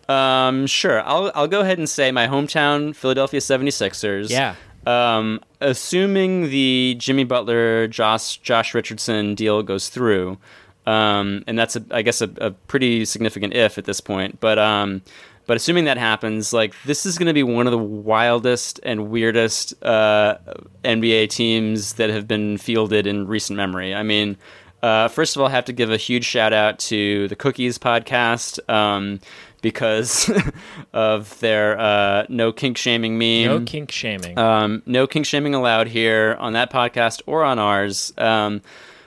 [0.08, 1.02] Um, sure.
[1.02, 4.28] I'll I'll go ahead and say my hometown Philadelphia 76ers.
[4.30, 4.56] Yeah.
[4.86, 10.38] Um, assuming the Jimmy Butler Josh Josh Richardson deal goes through,
[10.86, 14.40] um, and that's a, I guess a, a pretty significant if at this point.
[14.40, 15.02] But um,
[15.46, 19.08] but assuming that happens, like this is going to be one of the wildest and
[19.08, 20.38] weirdest uh,
[20.84, 23.94] NBA teams that have been fielded in recent memory.
[23.94, 24.36] I mean.
[24.82, 27.78] Uh, first of all, I have to give a huge shout out to the Cookies
[27.78, 29.20] podcast um,
[29.62, 30.30] because
[30.92, 33.46] of their uh, no kink shaming meme.
[33.46, 34.36] No kink shaming.
[34.38, 38.12] Um, no kink shaming allowed here on that podcast or on ours.
[38.18, 38.60] Um,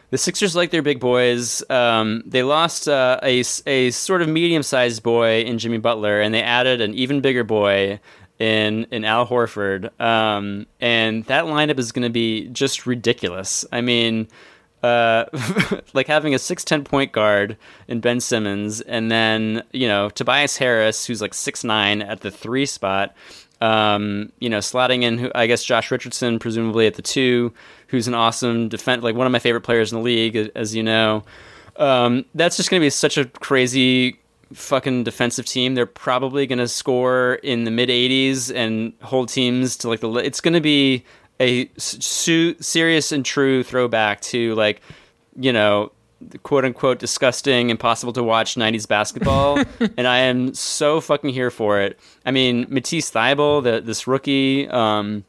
[0.10, 1.64] the Sixers like their big boys.
[1.70, 6.34] Um, they lost uh, a, a sort of medium sized boy in Jimmy Butler, and
[6.34, 7.99] they added an even bigger boy
[8.39, 9.99] in in Al Horford.
[9.99, 13.66] Um, and that lineup is going to be just ridiculous.
[13.72, 14.28] I mean,
[14.86, 15.26] uh,
[15.94, 17.58] like having a 6'10 point guard
[17.88, 22.66] in Ben Simmons, and then, you know, Tobias Harris, who's like 6'9 at the three
[22.66, 23.16] spot,
[23.62, 27.54] um, you know, slotting in, I guess, Josh Richardson, presumably at the two,
[27.88, 30.84] who's an awesome defense, like one of my favorite players in the league, as you
[30.84, 31.24] know.
[31.78, 34.20] Um, that's just going to be such a crazy
[34.54, 35.74] fucking defensive team.
[35.74, 40.12] They're probably going to score in the mid 80s and hold teams to like the.
[40.14, 41.04] It's going to be
[41.40, 44.82] a su- serious and true throwback to like
[45.38, 45.92] you know
[46.44, 49.60] quote unquote disgusting impossible to watch 90s basketball.
[49.98, 52.00] And i am so fucking here for it.
[52.26, 55.24] I mean matisse Thybulle, the, this rookie um,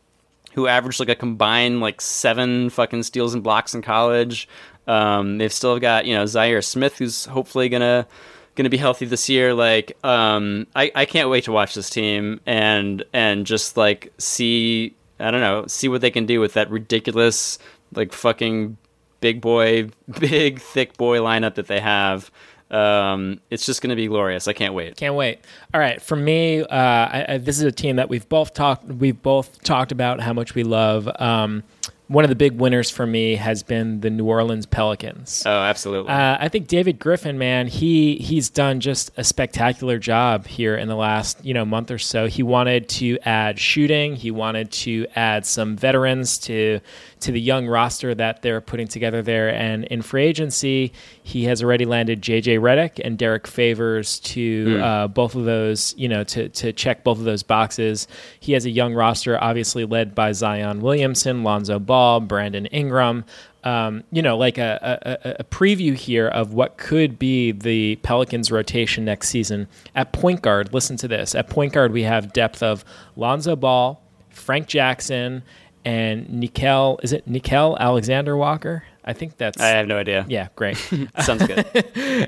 [0.54, 4.48] who averaged like a combined like seven fucking steals and blocks in college.
[4.86, 8.06] Um, they've still got you know Zhaire Smith who's hopefully gonna
[8.54, 9.54] gonna be healthy this year.
[9.54, 14.94] Like um, I, I can't wait to watch this team and and just like see
[15.18, 17.58] I don't know, see what they can do with that ridiculous,
[17.94, 18.76] like fucking
[19.20, 19.90] big boy,
[20.20, 22.30] big thick boy lineup that they have.
[22.70, 24.48] Um, it's just going to be glorious.
[24.48, 24.96] I can't wait.
[24.96, 25.40] Can't wait.
[25.72, 28.84] All right, for me, uh, I, I, this is a team that we've both talked.
[28.86, 31.08] We've both talked about how much we love.
[31.20, 31.62] Um,
[32.08, 35.42] one of the big winners for me has been the New Orleans Pelicans.
[35.44, 36.12] Oh, absolutely.
[36.12, 40.86] Uh, I think David Griffin, man, he he's done just a spectacular job here in
[40.86, 42.26] the last you know month or so.
[42.26, 44.14] He wanted to add shooting.
[44.14, 46.80] He wanted to add some veterans to
[47.20, 49.48] to the young roster that they're putting together there.
[49.52, 50.92] And in free agency,
[51.22, 54.82] he has already landed JJ Redick and Derrick Favors to Mm.
[54.82, 58.06] uh, both of those, you know, to to check both of those boxes.
[58.38, 63.24] He has a young roster, obviously led by Zion Williamson, Lonzo Ball, Brandon Ingram.
[63.64, 68.52] Um, you know, like a, a, a preview here of what could be the Pelicans'
[68.52, 69.66] rotation next season.
[69.96, 71.34] At point guard, listen to this.
[71.34, 72.84] At point guard, we have depth of
[73.16, 74.00] Lonzo Ball,
[74.30, 75.42] Frank Jackson,
[75.86, 76.98] and Nickeil.
[77.02, 78.82] Is it Nickeil Alexander Walker?
[79.04, 79.58] I think that's.
[79.60, 80.26] I have no idea.
[80.28, 80.76] yeah, great.
[81.20, 81.64] Sounds good.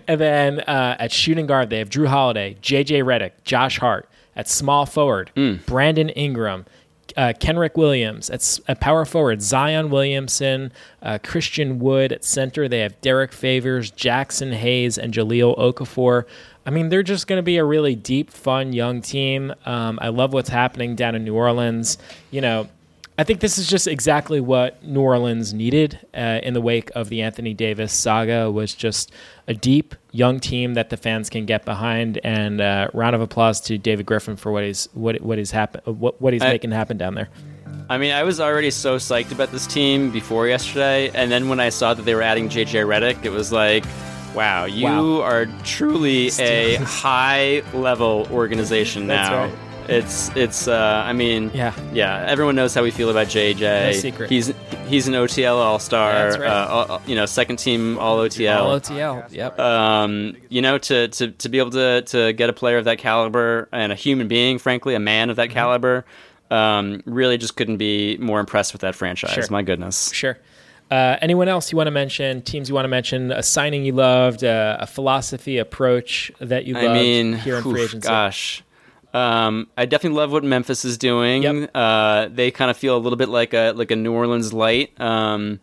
[0.07, 4.09] and then uh, at shooting guard, they have Jrue Holiday, JJ Redick, Josh Hart.
[4.37, 5.33] At small forward,
[5.67, 6.65] Brandon Ingram,
[7.17, 8.31] uh, Kenrich Williams.
[8.31, 10.71] At, at power forward, Zion Williamson,
[11.03, 12.13] uh, Christian Wood.
[12.13, 16.25] At center, they have Derrick Favors, Jaxson Hayes, and Jahlil Okafor.
[16.65, 19.53] I mean, they're just going to be a really deep, fun, young team.
[19.67, 21.99] Um, I love what's happening down in New Orleans.
[22.31, 22.69] You know,
[23.21, 27.09] I think this is just exactly what New Orleans needed uh, in the wake of
[27.09, 28.49] the Anthony Davis saga.
[28.49, 29.11] Was just
[29.49, 32.21] a deep young team that the fans can get behind.
[32.23, 35.81] And uh, round of applause to David Griffin for what he's what what he's happen
[35.95, 37.29] what, what he's I- making happen down there.
[37.91, 41.59] I mean, I was already so psyched about this team before yesterday, and then when
[41.59, 43.85] I saw that they were adding JJ Redick, it was like,
[44.35, 45.23] wow, you Wow.
[45.23, 49.45] are truly a high level organization now.
[49.47, 49.55] right.
[49.89, 50.69] It's it's.
[50.69, 51.73] Uh, I mean, Yeah.
[51.95, 52.25] yeah.
[52.29, 53.87] Everyone knows how we feel about JJ.
[53.87, 54.29] No secret.
[54.31, 54.53] He's
[54.87, 56.13] he's an OTL All Star.
[56.13, 56.47] That's right.
[56.49, 58.61] uh, all- you know, second team All OTL.
[58.63, 59.33] All OTL.
[59.33, 59.59] Yep.
[59.59, 62.99] um, you know, to, to, to be able to, to get a player of that
[62.99, 65.49] caliber and a human being, frankly, a man of Mm-hmm.
[65.49, 66.05] that caliber,
[66.51, 69.33] um, really just couldn't be more impressed with that franchise.
[69.33, 69.45] Sure.
[69.51, 70.11] My goodness.
[70.13, 70.39] Sure.
[70.91, 72.41] Uh, anyone else you want to mention?
[72.43, 73.31] Teams you want to mention?
[73.31, 74.43] A signing you loved?
[74.43, 78.09] Uh, a philosophy approach that you loved I mean, here in oof, free agency?
[78.09, 78.63] gosh.
[79.19, 81.43] Um, I definitely love what Memphis is doing.
[81.43, 81.71] Yep.
[81.75, 84.99] Uh, they kind of feel a little bit like a like a New Orleans light.
[85.01, 85.61] Um,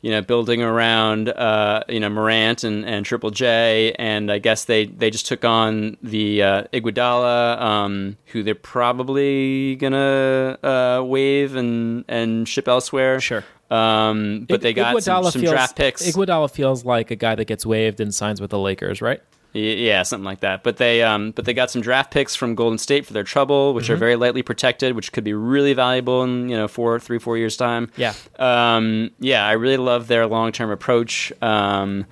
[0.00, 4.64] you know, building around, uh, you know, Morant and, and Triple J, and I guess
[4.64, 11.56] they, they just took on the uh, Iguodala, um, who they're probably gonna uh, waive
[11.56, 13.20] and and ship elsewhere.
[13.20, 13.44] Sure.
[13.70, 16.02] Um, but they got some, some feels, draft picks.
[16.08, 19.20] Iguodala feels like a guy that gets waived and signs with the Lakers, right?
[19.58, 20.62] Yeah, something like that.
[20.62, 23.74] But they um, but they got some draft picks from Golden State for their trouble,
[23.74, 23.92] which Mm-hmm.
[23.94, 27.36] are very lightly protected, which could be really valuable in you know four, three, four
[27.36, 27.90] years time.
[27.96, 28.14] Yeah.
[28.38, 31.32] Um, yeah, I really love their long term approach.
[31.42, 32.06] Um,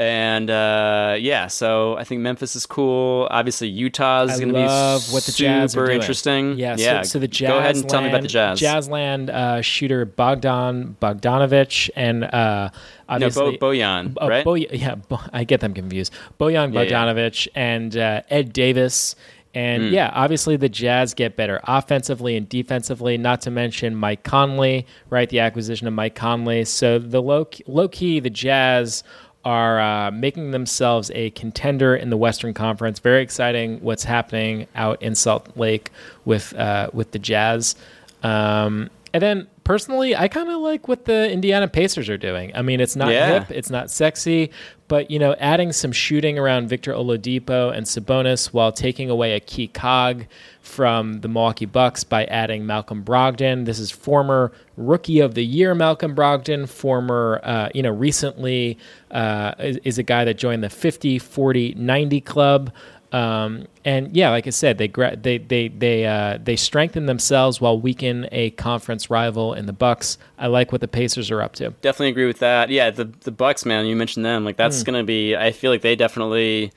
[0.00, 3.26] and uh, yeah, so I think Memphis is cool.
[3.30, 6.00] Obviously, Utah is going to be what the Jazz are super doing.
[6.00, 6.58] interesting.
[6.58, 7.02] Yeah, so, yeah.
[7.02, 7.48] so the Jazz.
[7.48, 8.60] Go ahead and tell me about the Jazz.
[8.60, 12.78] Jazzland uh, shooter Bogdan Bogdanovich and uh, no,
[13.08, 14.44] obviously Bo- Bojan, uh, right?
[14.44, 16.12] Bo- yeah, Bo- I get them confused.
[16.38, 16.90] Bojan Yeah, yeah.
[16.90, 19.16] Bogdanovich and uh, Ed Davis.
[19.54, 19.94] And Hmm.
[19.94, 25.28] yeah, obviously the Jazz get better offensively and defensively, not to mention Mike Conley, right?
[25.28, 26.66] The acquisition of Mike Conley.
[26.66, 29.02] So the low, low key, the Jazz
[29.44, 32.98] are uh, making themselves a contender in the Western Conference.
[32.98, 35.90] Very exciting what's happening out in Salt Lake
[36.24, 37.74] with uh, with the Jazz.
[38.22, 42.50] Um, and then personally, I kind of like what the Indiana Pacers are doing.
[42.54, 43.40] I mean, it's not Yeah.
[43.40, 44.50] hip, it's not sexy,
[44.88, 49.40] but you know, adding some shooting around Victor Oladipo and Sabonis while taking away a
[49.40, 50.24] key cog
[50.62, 53.66] from the Milwaukee Bucks by adding Malcolm Brogdon.
[53.66, 58.78] This is former Rookie of the Year Malcolm Brogdon, former, uh, you know, recently
[59.10, 62.72] uh, is, is a guy that joined the 50, 40, 90 club.
[63.10, 67.60] Um, and yeah, like I said, they gra- they they they uh, they strengthen themselves
[67.60, 70.18] while weaken a conference rival in the Bucks.
[70.38, 71.70] I like what the Pacers are up to.
[71.80, 72.68] definitely agree with that.
[72.68, 74.44] Yeah, the the Bucks, man, you mentioned them.
[74.44, 75.34] Like that's gonna be.
[75.34, 76.70] I feel like they definitely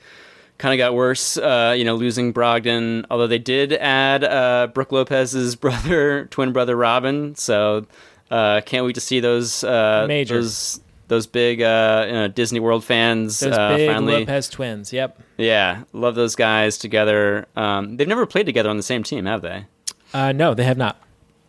[0.56, 1.36] kind of got worse.
[1.36, 3.04] Uh, you know, losing Brogdon.
[3.10, 7.34] Although they did add uh, Brook Lopez's brother, twin brother Robin.
[7.34, 7.86] So
[8.30, 10.36] uh, can't wait to see those uh, Major.
[10.36, 10.80] those
[11.12, 14.20] those big uh, you know, Disney World fans Those uh, big finally.
[14.20, 14.92] Lopez twins.
[14.94, 15.20] Yep.
[15.36, 17.46] Yeah, love those guys together.
[17.54, 19.66] Um, they've never played together on the same team, have they?
[20.14, 20.96] Uh, no, they have not.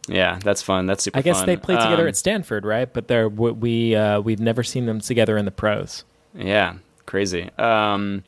[0.09, 0.85] Yeah, that's fun.
[0.85, 1.17] That's super.
[1.17, 1.45] I guess fun.
[1.45, 2.91] they played together Um, at Stanford, right?
[2.91, 6.03] But they're we uh, we've never seen them together in the pros.
[6.35, 6.73] Yeah,
[7.05, 7.49] crazy.
[7.57, 8.23] Um,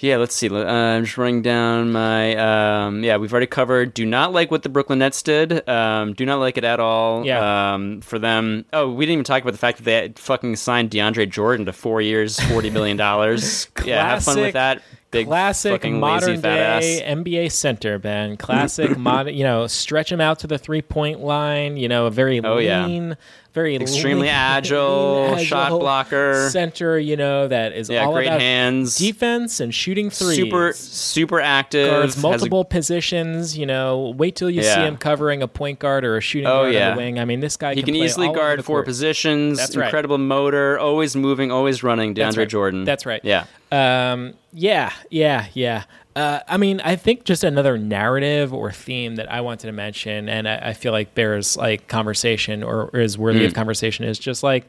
[0.00, 0.48] yeah, let's see.
[0.48, 2.36] Uh, I'm just running down my.
[2.36, 3.94] Um, yeah, we've already covered.
[3.94, 5.68] Do not like what the Brooklyn Nets did.
[5.68, 7.26] Um, do not like it at all.
[7.26, 7.74] Yeah.
[7.74, 8.64] Um, for them.
[8.72, 11.72] Oh, we didn't even talk about the fact that they fucking signed DeAndre Jordan to
[11.72, 13.66] four years, forty million dollars.
[13.84, 14.82] yeah, have fun with that.
[15.10, 17.16] Big Classic fucking modern lazy day ass.
[17.16, 18.36] NBA center, Ben.
[18.36, 21.76] Classic modern, you know, stretch him out to the three point line.
[21.78, 22.84] You know, a very Oh, yeah.
[22.84, 23.16] lean,
[23.54, 26.50] very Extremely lean- agile, lean, shot agile blocker.
[26.50, 26.98] center.
[26.98, 28.98] You know that is Yeah, all great about hands.
[28.98, 30.36] defense and shooting threes.
[30.36, 31.88] super super active.
[31.90, 33.56] guards has a- multiple positions.
[33.56, 36.64] You know, wait till you see him covering a point guard or a shooting Oh,
[36.64, 36.90] guard yeah.
[36.90, 37.18] on the wing.
[37.18, 39.56] I mean, this guy he can, can easily guard four positions.
[39.56, 39.86] That's right.
[39.86, 42.12] Incredible motor, always moving, always running.
[42.12, 42.48] That's DeAndre right.
[42.48, 42.84] Jordan.
[42.84, 43.22] That's right.
[43.24, 43.44] Yeah.
[43.70, 45.84] Um, yeah, yeah, yeah.
[46.16, 50.28] Uh, I mean, I think just another narrative or theme that I wanted to mention,
[50.28, 53.46] and I, I feel like bears like conversation or, or is worthy Hmm.
[53.46, 54.68] of conversation, is just like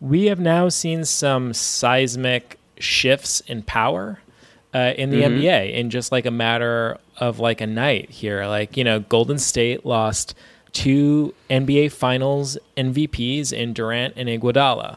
[0.00, 4.20] we have now seen some seismic shifts in power
[4.74, 5.38] uh, in the Mm-hmm.
[5.38, 8.46] NBA in just like a matter of like a night here.
[8.46, 10.34] Like you know, Golden State lost
[10.72, 14.96] two NBA Finals MVPs in Durant and Iguodala.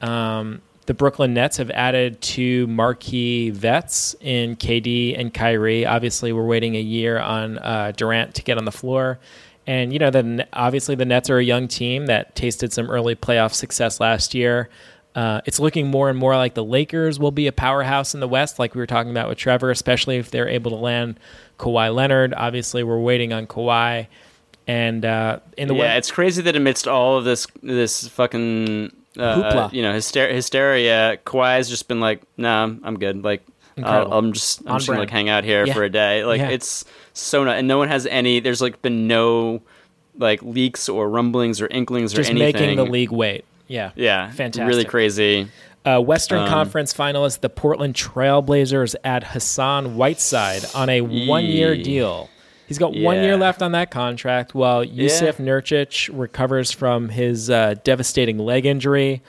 [0.00, 5.84] Um, the Brooklyn Nets have added two marquee vets in KD and Kyrie.
[5.84, 9.18] Obviously, we're waiting a year on uh, Durant to get on the floor.
[9.66, 13.16] And, you know, the, obviously the Nets are a young team that tasted some early
[13.16, 14.68] playoff success last year.
[15.16, 18.28] Uh, it's looking more and more like the Lakers will be a powerhouse in the
[18.28, 21.18] West, like we were talking about with Trevor, especially if they're able to land
[21.58, 22.34] Kawhi Leonard.
[22.34, 24.06] Obviously, we're waiting on Kawhi.
[24.68, 28.92] And uh, in the yeah, West, it's crazy that amidst all of this this fucking
[29.18, 33.22] uh, you know hyster- hysteria, Kawhi's just been like, nah, I'm, good.
[33.24, 33.42] Like.
[33.82, 35.10] I'll, I'm just I'm On just gonna brand.
[35.10, 35.74] like hang out here Yeah.
[35.74, 36.24] for a day.
[36.24, 36.48] Like, Yeah.
[36.48, 38.40] it's so not, and no one has any.
[38.40, 39.60] There's like been no
[40.16, 42.54] like leaks or rumblings or inklings just or anything.
[42.62, 43.44] making the league wait.
[43.68, 43.90] Yeah.
[43.94, 44.66] Yeah, Fantastic.
[44.66, 45.48] Really crazy.
[45.84, 52.30] Uh, Western Um, Conference finalist, the Portland Trailblazers add Hassan Whiteside on a one-year deal.
[52.66, 57.74] He's got one year left on that contract, while Jusuf Nurkic recovers from his uh,
[57.84, 59.22] devastating leg injury.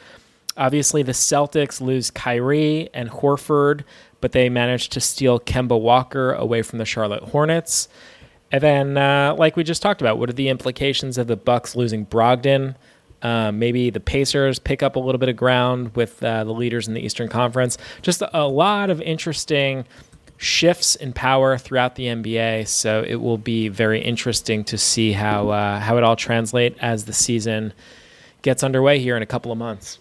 [0.58, 3.84] Obviously, the Celtics lose Kyrie and Horford,
[4.22, 7.88] but they managed to steal Kemba Walker away from the Charlotte Hornets.
[8.52, 11.76] And then, uh, like we just talked about, what are the implications of the Bucks
[11.76, 12.76] losing Brogdon?
[13.22, 16.88] Uh, maybe the Pacers pick up a little bit of ground with uh, the leaders
[16.88, 17.78] in the Eastern Conference.
[18.02, 19.86] Just a lot of interesting
[20.38, 22.68] shifts in power throughout the NBA.
[22.68, 27.06] So it will be very interesting to see how uh, how it all translate as
[27.06, 27.74] the season
[28.42, 30.00] gets underway here in a couple of months.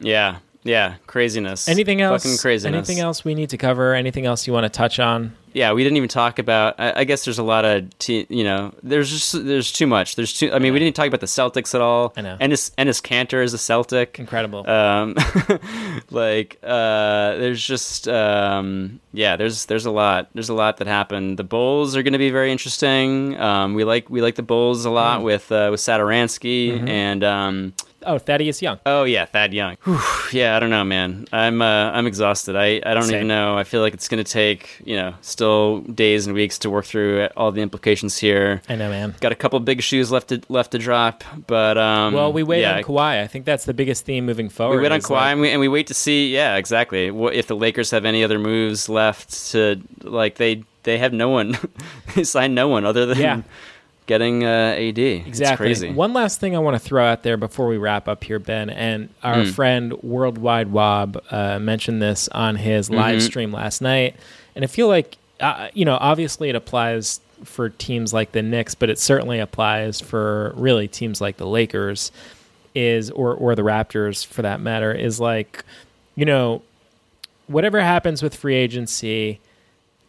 [0.00, 1.68] Yeah, yeah, craziness.
[1.68, 2.22] Anything else?
[2.24, 2.76] Fucking craziness.
[2.88, 3.94] Anything else we need to cover?
[3.94, 5.34] Anything else you want to touch on?
[5.54, 6.78] Yeah, we didn't even talk about.
[6.78, 10.14] I, I guess there's a lot of, te- you know, there's just there's too much.
[10.14, 10.52] There's too.
[10.52, 12.12] I mean, we didn't talk about the Celtics at all.
[12.16, 12.36] I know.
[12.38, 14.18] Enes Enes Kanter is a Celtic.
[14.18, 14.68] Incredible.
[14.68, 15.14] Um,
[16.10, 20.28] like uh, there's just um, yeah, there's there's a lot.
[20.34, 21.38] There's a lot that happened.
[21.38, 23.38] The Bulls are going to be very interesting.
[23.40, 24.92] Um, we like we like the Bulls a Mm.
[24.94, 26.88] lot with uh, with Satoransky Mm-hmm.
[26.88, 27.24] and.
[27.24, 27.72] Um,
[28.04, 28.78] oh, Thaddeus Young.
[28.86, 29.76] Oh yeah, Thad Young.
[29.84, 29.98] Whew,
[30.32, 31.26] yeah, I don't know, man.
[31.32, 32.56] I'm uh, I'm exhausted.
[32.56, 33.16] I, I don't Same.
[33.16, 33.56] even know.
[33.56, 37.28] I feel like it's gonna take you know still days and weeks to work through
[37.36, 38.62] all the implications here.
[38.68, 39.14] I know, man.
[39.20, 42.60] Got a couple big shoes left to left to drop, but um, Well, we wait
[42.62, 43.22] yeah, on Kawhi.
[43.22, 44.76] I think that's the biggest theme moving forward.
[44.76, 46.32] We wait on Kawhi like- and, we, and we wait to see.
[46.34, 47.10] Yeah, exactly.
[47.10, 51.28] What if the Lakers have any other moves left to like they they have no
[51.28, 51.56] one.
[52.14, 53.42] they signed no one other than Yeah.
[54.08, 54.98] Getting uh, AD.
[54.98, 55.66] It's Exactly.
[55.66, 55.92] crazy.
[55.92, 58.68] One last thing I want to throw out there before we wrap up here, Ben,
[58.70, 59.50] and our Hmm.
[59.50, 63.22] friend Worldwide Wob uh, mentioned this on his live Mhm.
[63.22, 64.16] stream last night,
[64.56, 68.74] and I feel like uh, you know, obviously it applies for teams like the Knicks,
[68.74, 72.10] but it certainly applies for really teams like the Lakers,
[72.74, 74.90] is or or the Raptors for that matter.
[74.92, 75.62] Is like,
[76.16, 76.62] you know,
[77.46, 79.38] whatever happens with free agency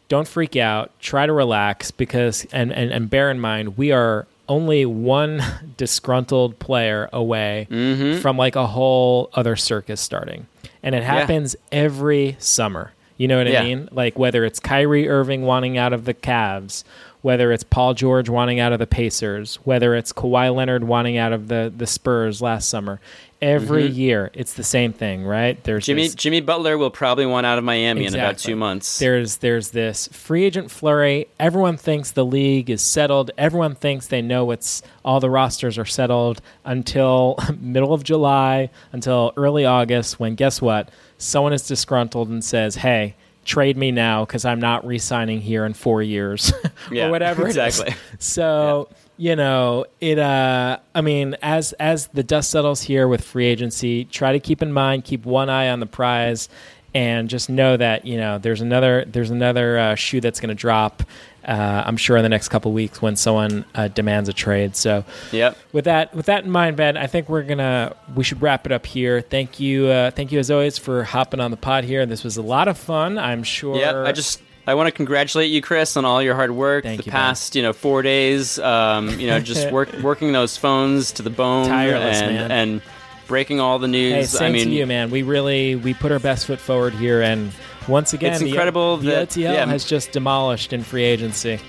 [0.09, 0.91] don't freak out.
[0.99, 5.41] Try to relax because and, and and bear in mind we are only one
[5.77, 8.19] disgruntled player away Mm-hmm.
[8.19, 10.47] from like a whole other circus starting.
[10.83, 12.91] And it happens every summer.
[13.17, 13.89] You know what i mean?
[13.91, 16.83] Like whether it's Kyrie Irving wanting out of the Cavs
[17.21, 21.33] whether it's Paul George wanting out of the Pacers whether it's Kawhi Leonard wanting out
[21.33, 22.99] of the the Spurs last summer
[23.41, 25.85] every year it's the same thing right there's Mm-hmm.
[25.91, 28.99] Jimmy this- Jimmy Butler will probably want out of Miami in about two months.
[28.99, 31.27] there's there's this free agent flurry.
[31.39, 33.31] Everyone thinks the league is settled.
[33.37, 39.31] Everyone thinks they know what's all the rosters are settled until middle of July, until
[39.37, 40.89] early August, when guess what?
[41.17, 43.15] Someone is disgruntled and says, "Hey,
[43.49, 46.53] trade me now because I'm not re-signing here in four years
[46.91, 47.95] Yeah, or whatever." it is." exactly.
[48.19, 48.87] So
[49.17, 50.19] you know it.
[50.19, 54.61] Uh, I mean, as as the dust settles here with free agency, try to keep
[54.61, 56.47] in mind, keep one eye on the prize,
[56.93, 60.55] and just know that you know there's another there's another uh, shoe that's going to
[60.55, 61.03] drop.
[61.45, 64.75] Uh, I'm sure in the next couple weeks when someone uh, demands a trade.
[64.75, 65.57] So Yep.
[65.73, 68.71] with that with that in mind, Ben, I think we're gonna we should wrap it
[68.71, 69.21] up here.
[69.21, 72.05] Thank you, uh, thank you as always for hopping on the pod here.
[72.05, 73.17] This was a lot of fun.
[73.17, 73.75] I'm sure.
[73.77, 73.95] Yep.
[74.07, 76.83] I just I want to congratulate you, Chris, on all your hard work.
[76.83, 77.21] Thank the you, man.
[77.21, 78.59] past, you know, four days.
[78.59, 82.51] Um, you know, just work working those phones to the bone Tireless, and man.
[82.51, 82.81] and
[83.27, 84.29] breaking all the Hey, news.
[84.31, 85.09] same I mean, to you, man.
[85.09, 87.51] We really we put our best foot forward here, and
[87.89, 89.65] once again, It's the- incredible The, that- OTL yeah.
[89.65, 91.59] has just demolished in free agency.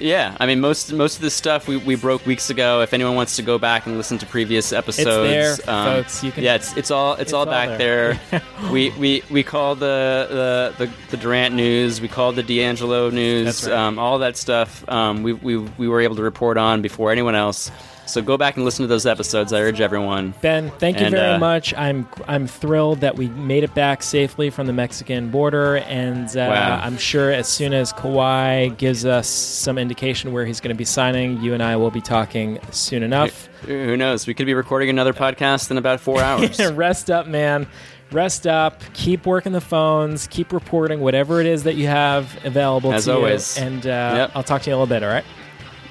[0.00, 2.80] Yeah, I mean most most of this stuff we, we broke weeks ago.
[2.80, 6.24] If anyone wants to go back and listen to previous episodes, it's there, folks.
[6.24, 8.18] You can- yeah, it's it's all it's, It's all all back there.
[8.30, 8.42] there.
[8.72, 12.00] we, we we called the, the the the Durant news.
[12.00, 13.68] We call the D'Angelo news.
[13.68, 13.76] Right.
[13.78, 14.82] um, all that stuff.
[14.88, 17.70] Um, we, we we were able to report on before anyone else.
[18.06, 19.52] So go back and listen to those episodes.
[19.52, 20.34] I urge everyone.
[20.42, 21.72] Ben, thank you And, very uh, much.
[21.74, 26.48] I'm I'm thrilled that we made it back safely from the Mexican border, and uh,
[26.50, 26.80] Wow.
[26.82, 30.84] I'm sure as soon as Kawhi gives us some indication where he's going to be
[30.84, 33.46] signing, you and I will be talking soon enough.
[33.66, 34.26] Who knows?
[34.26, 36.60] We could be recording another podcast in about four hours.
[36.72, 37.66] Rest up, man.
[38.10, 38.82] Rest up.
[38.92, 40.26] Keep working the phones.
[40.26, 43.56] Keep reporting whatever it is that you have available As to always.
[43.56, 43.64] you.
[43.64, 44.30] And uh, Yep.
[44.34, 45.02] I'll talk to you a little bit.
[45.02, 45.24] All right.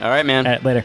[0.02, 0.46] all right, man.
[0.46, 0.64] All right.
[0.64, 0.84] Later.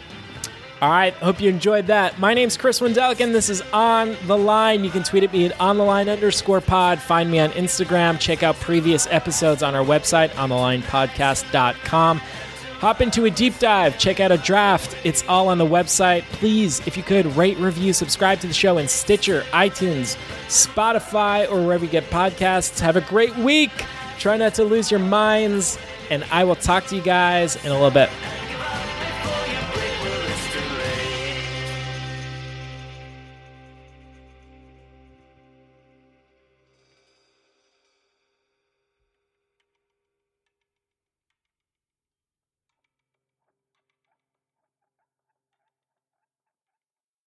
[0.83, 1.15] All right.
[1.15, 2.19] Hope you enjoyed that.
[2.19, 3.33] My name's Chris Wendelken.
[3.33, 4.85] This is On the Line.
[4.85, 7.01] You can tweet at me at on the line underscore pod.
[7.01, 8.21] Find me on Instagram.
[8.21, 12.19] Check out previous episodes on our website, onthelinepodcast.com.
[12.19, 13.99] Hop into a deep dive.
[13.99, 14.99] Check out a draft.
[15.03, 16.25] It's all on the website.
[16.33, 20.19] Please, if you could, rate, review, subscribe to the show in Stitcher, iTunes,
[20.49, 22.79] Spotify, or wherever you get podcasts.
[22.81, 23.71] Have a great week.
[24.19, 25.79] Try not to lose your minds.
[26.11, 28.11] And I will talk to you guys in a little bit.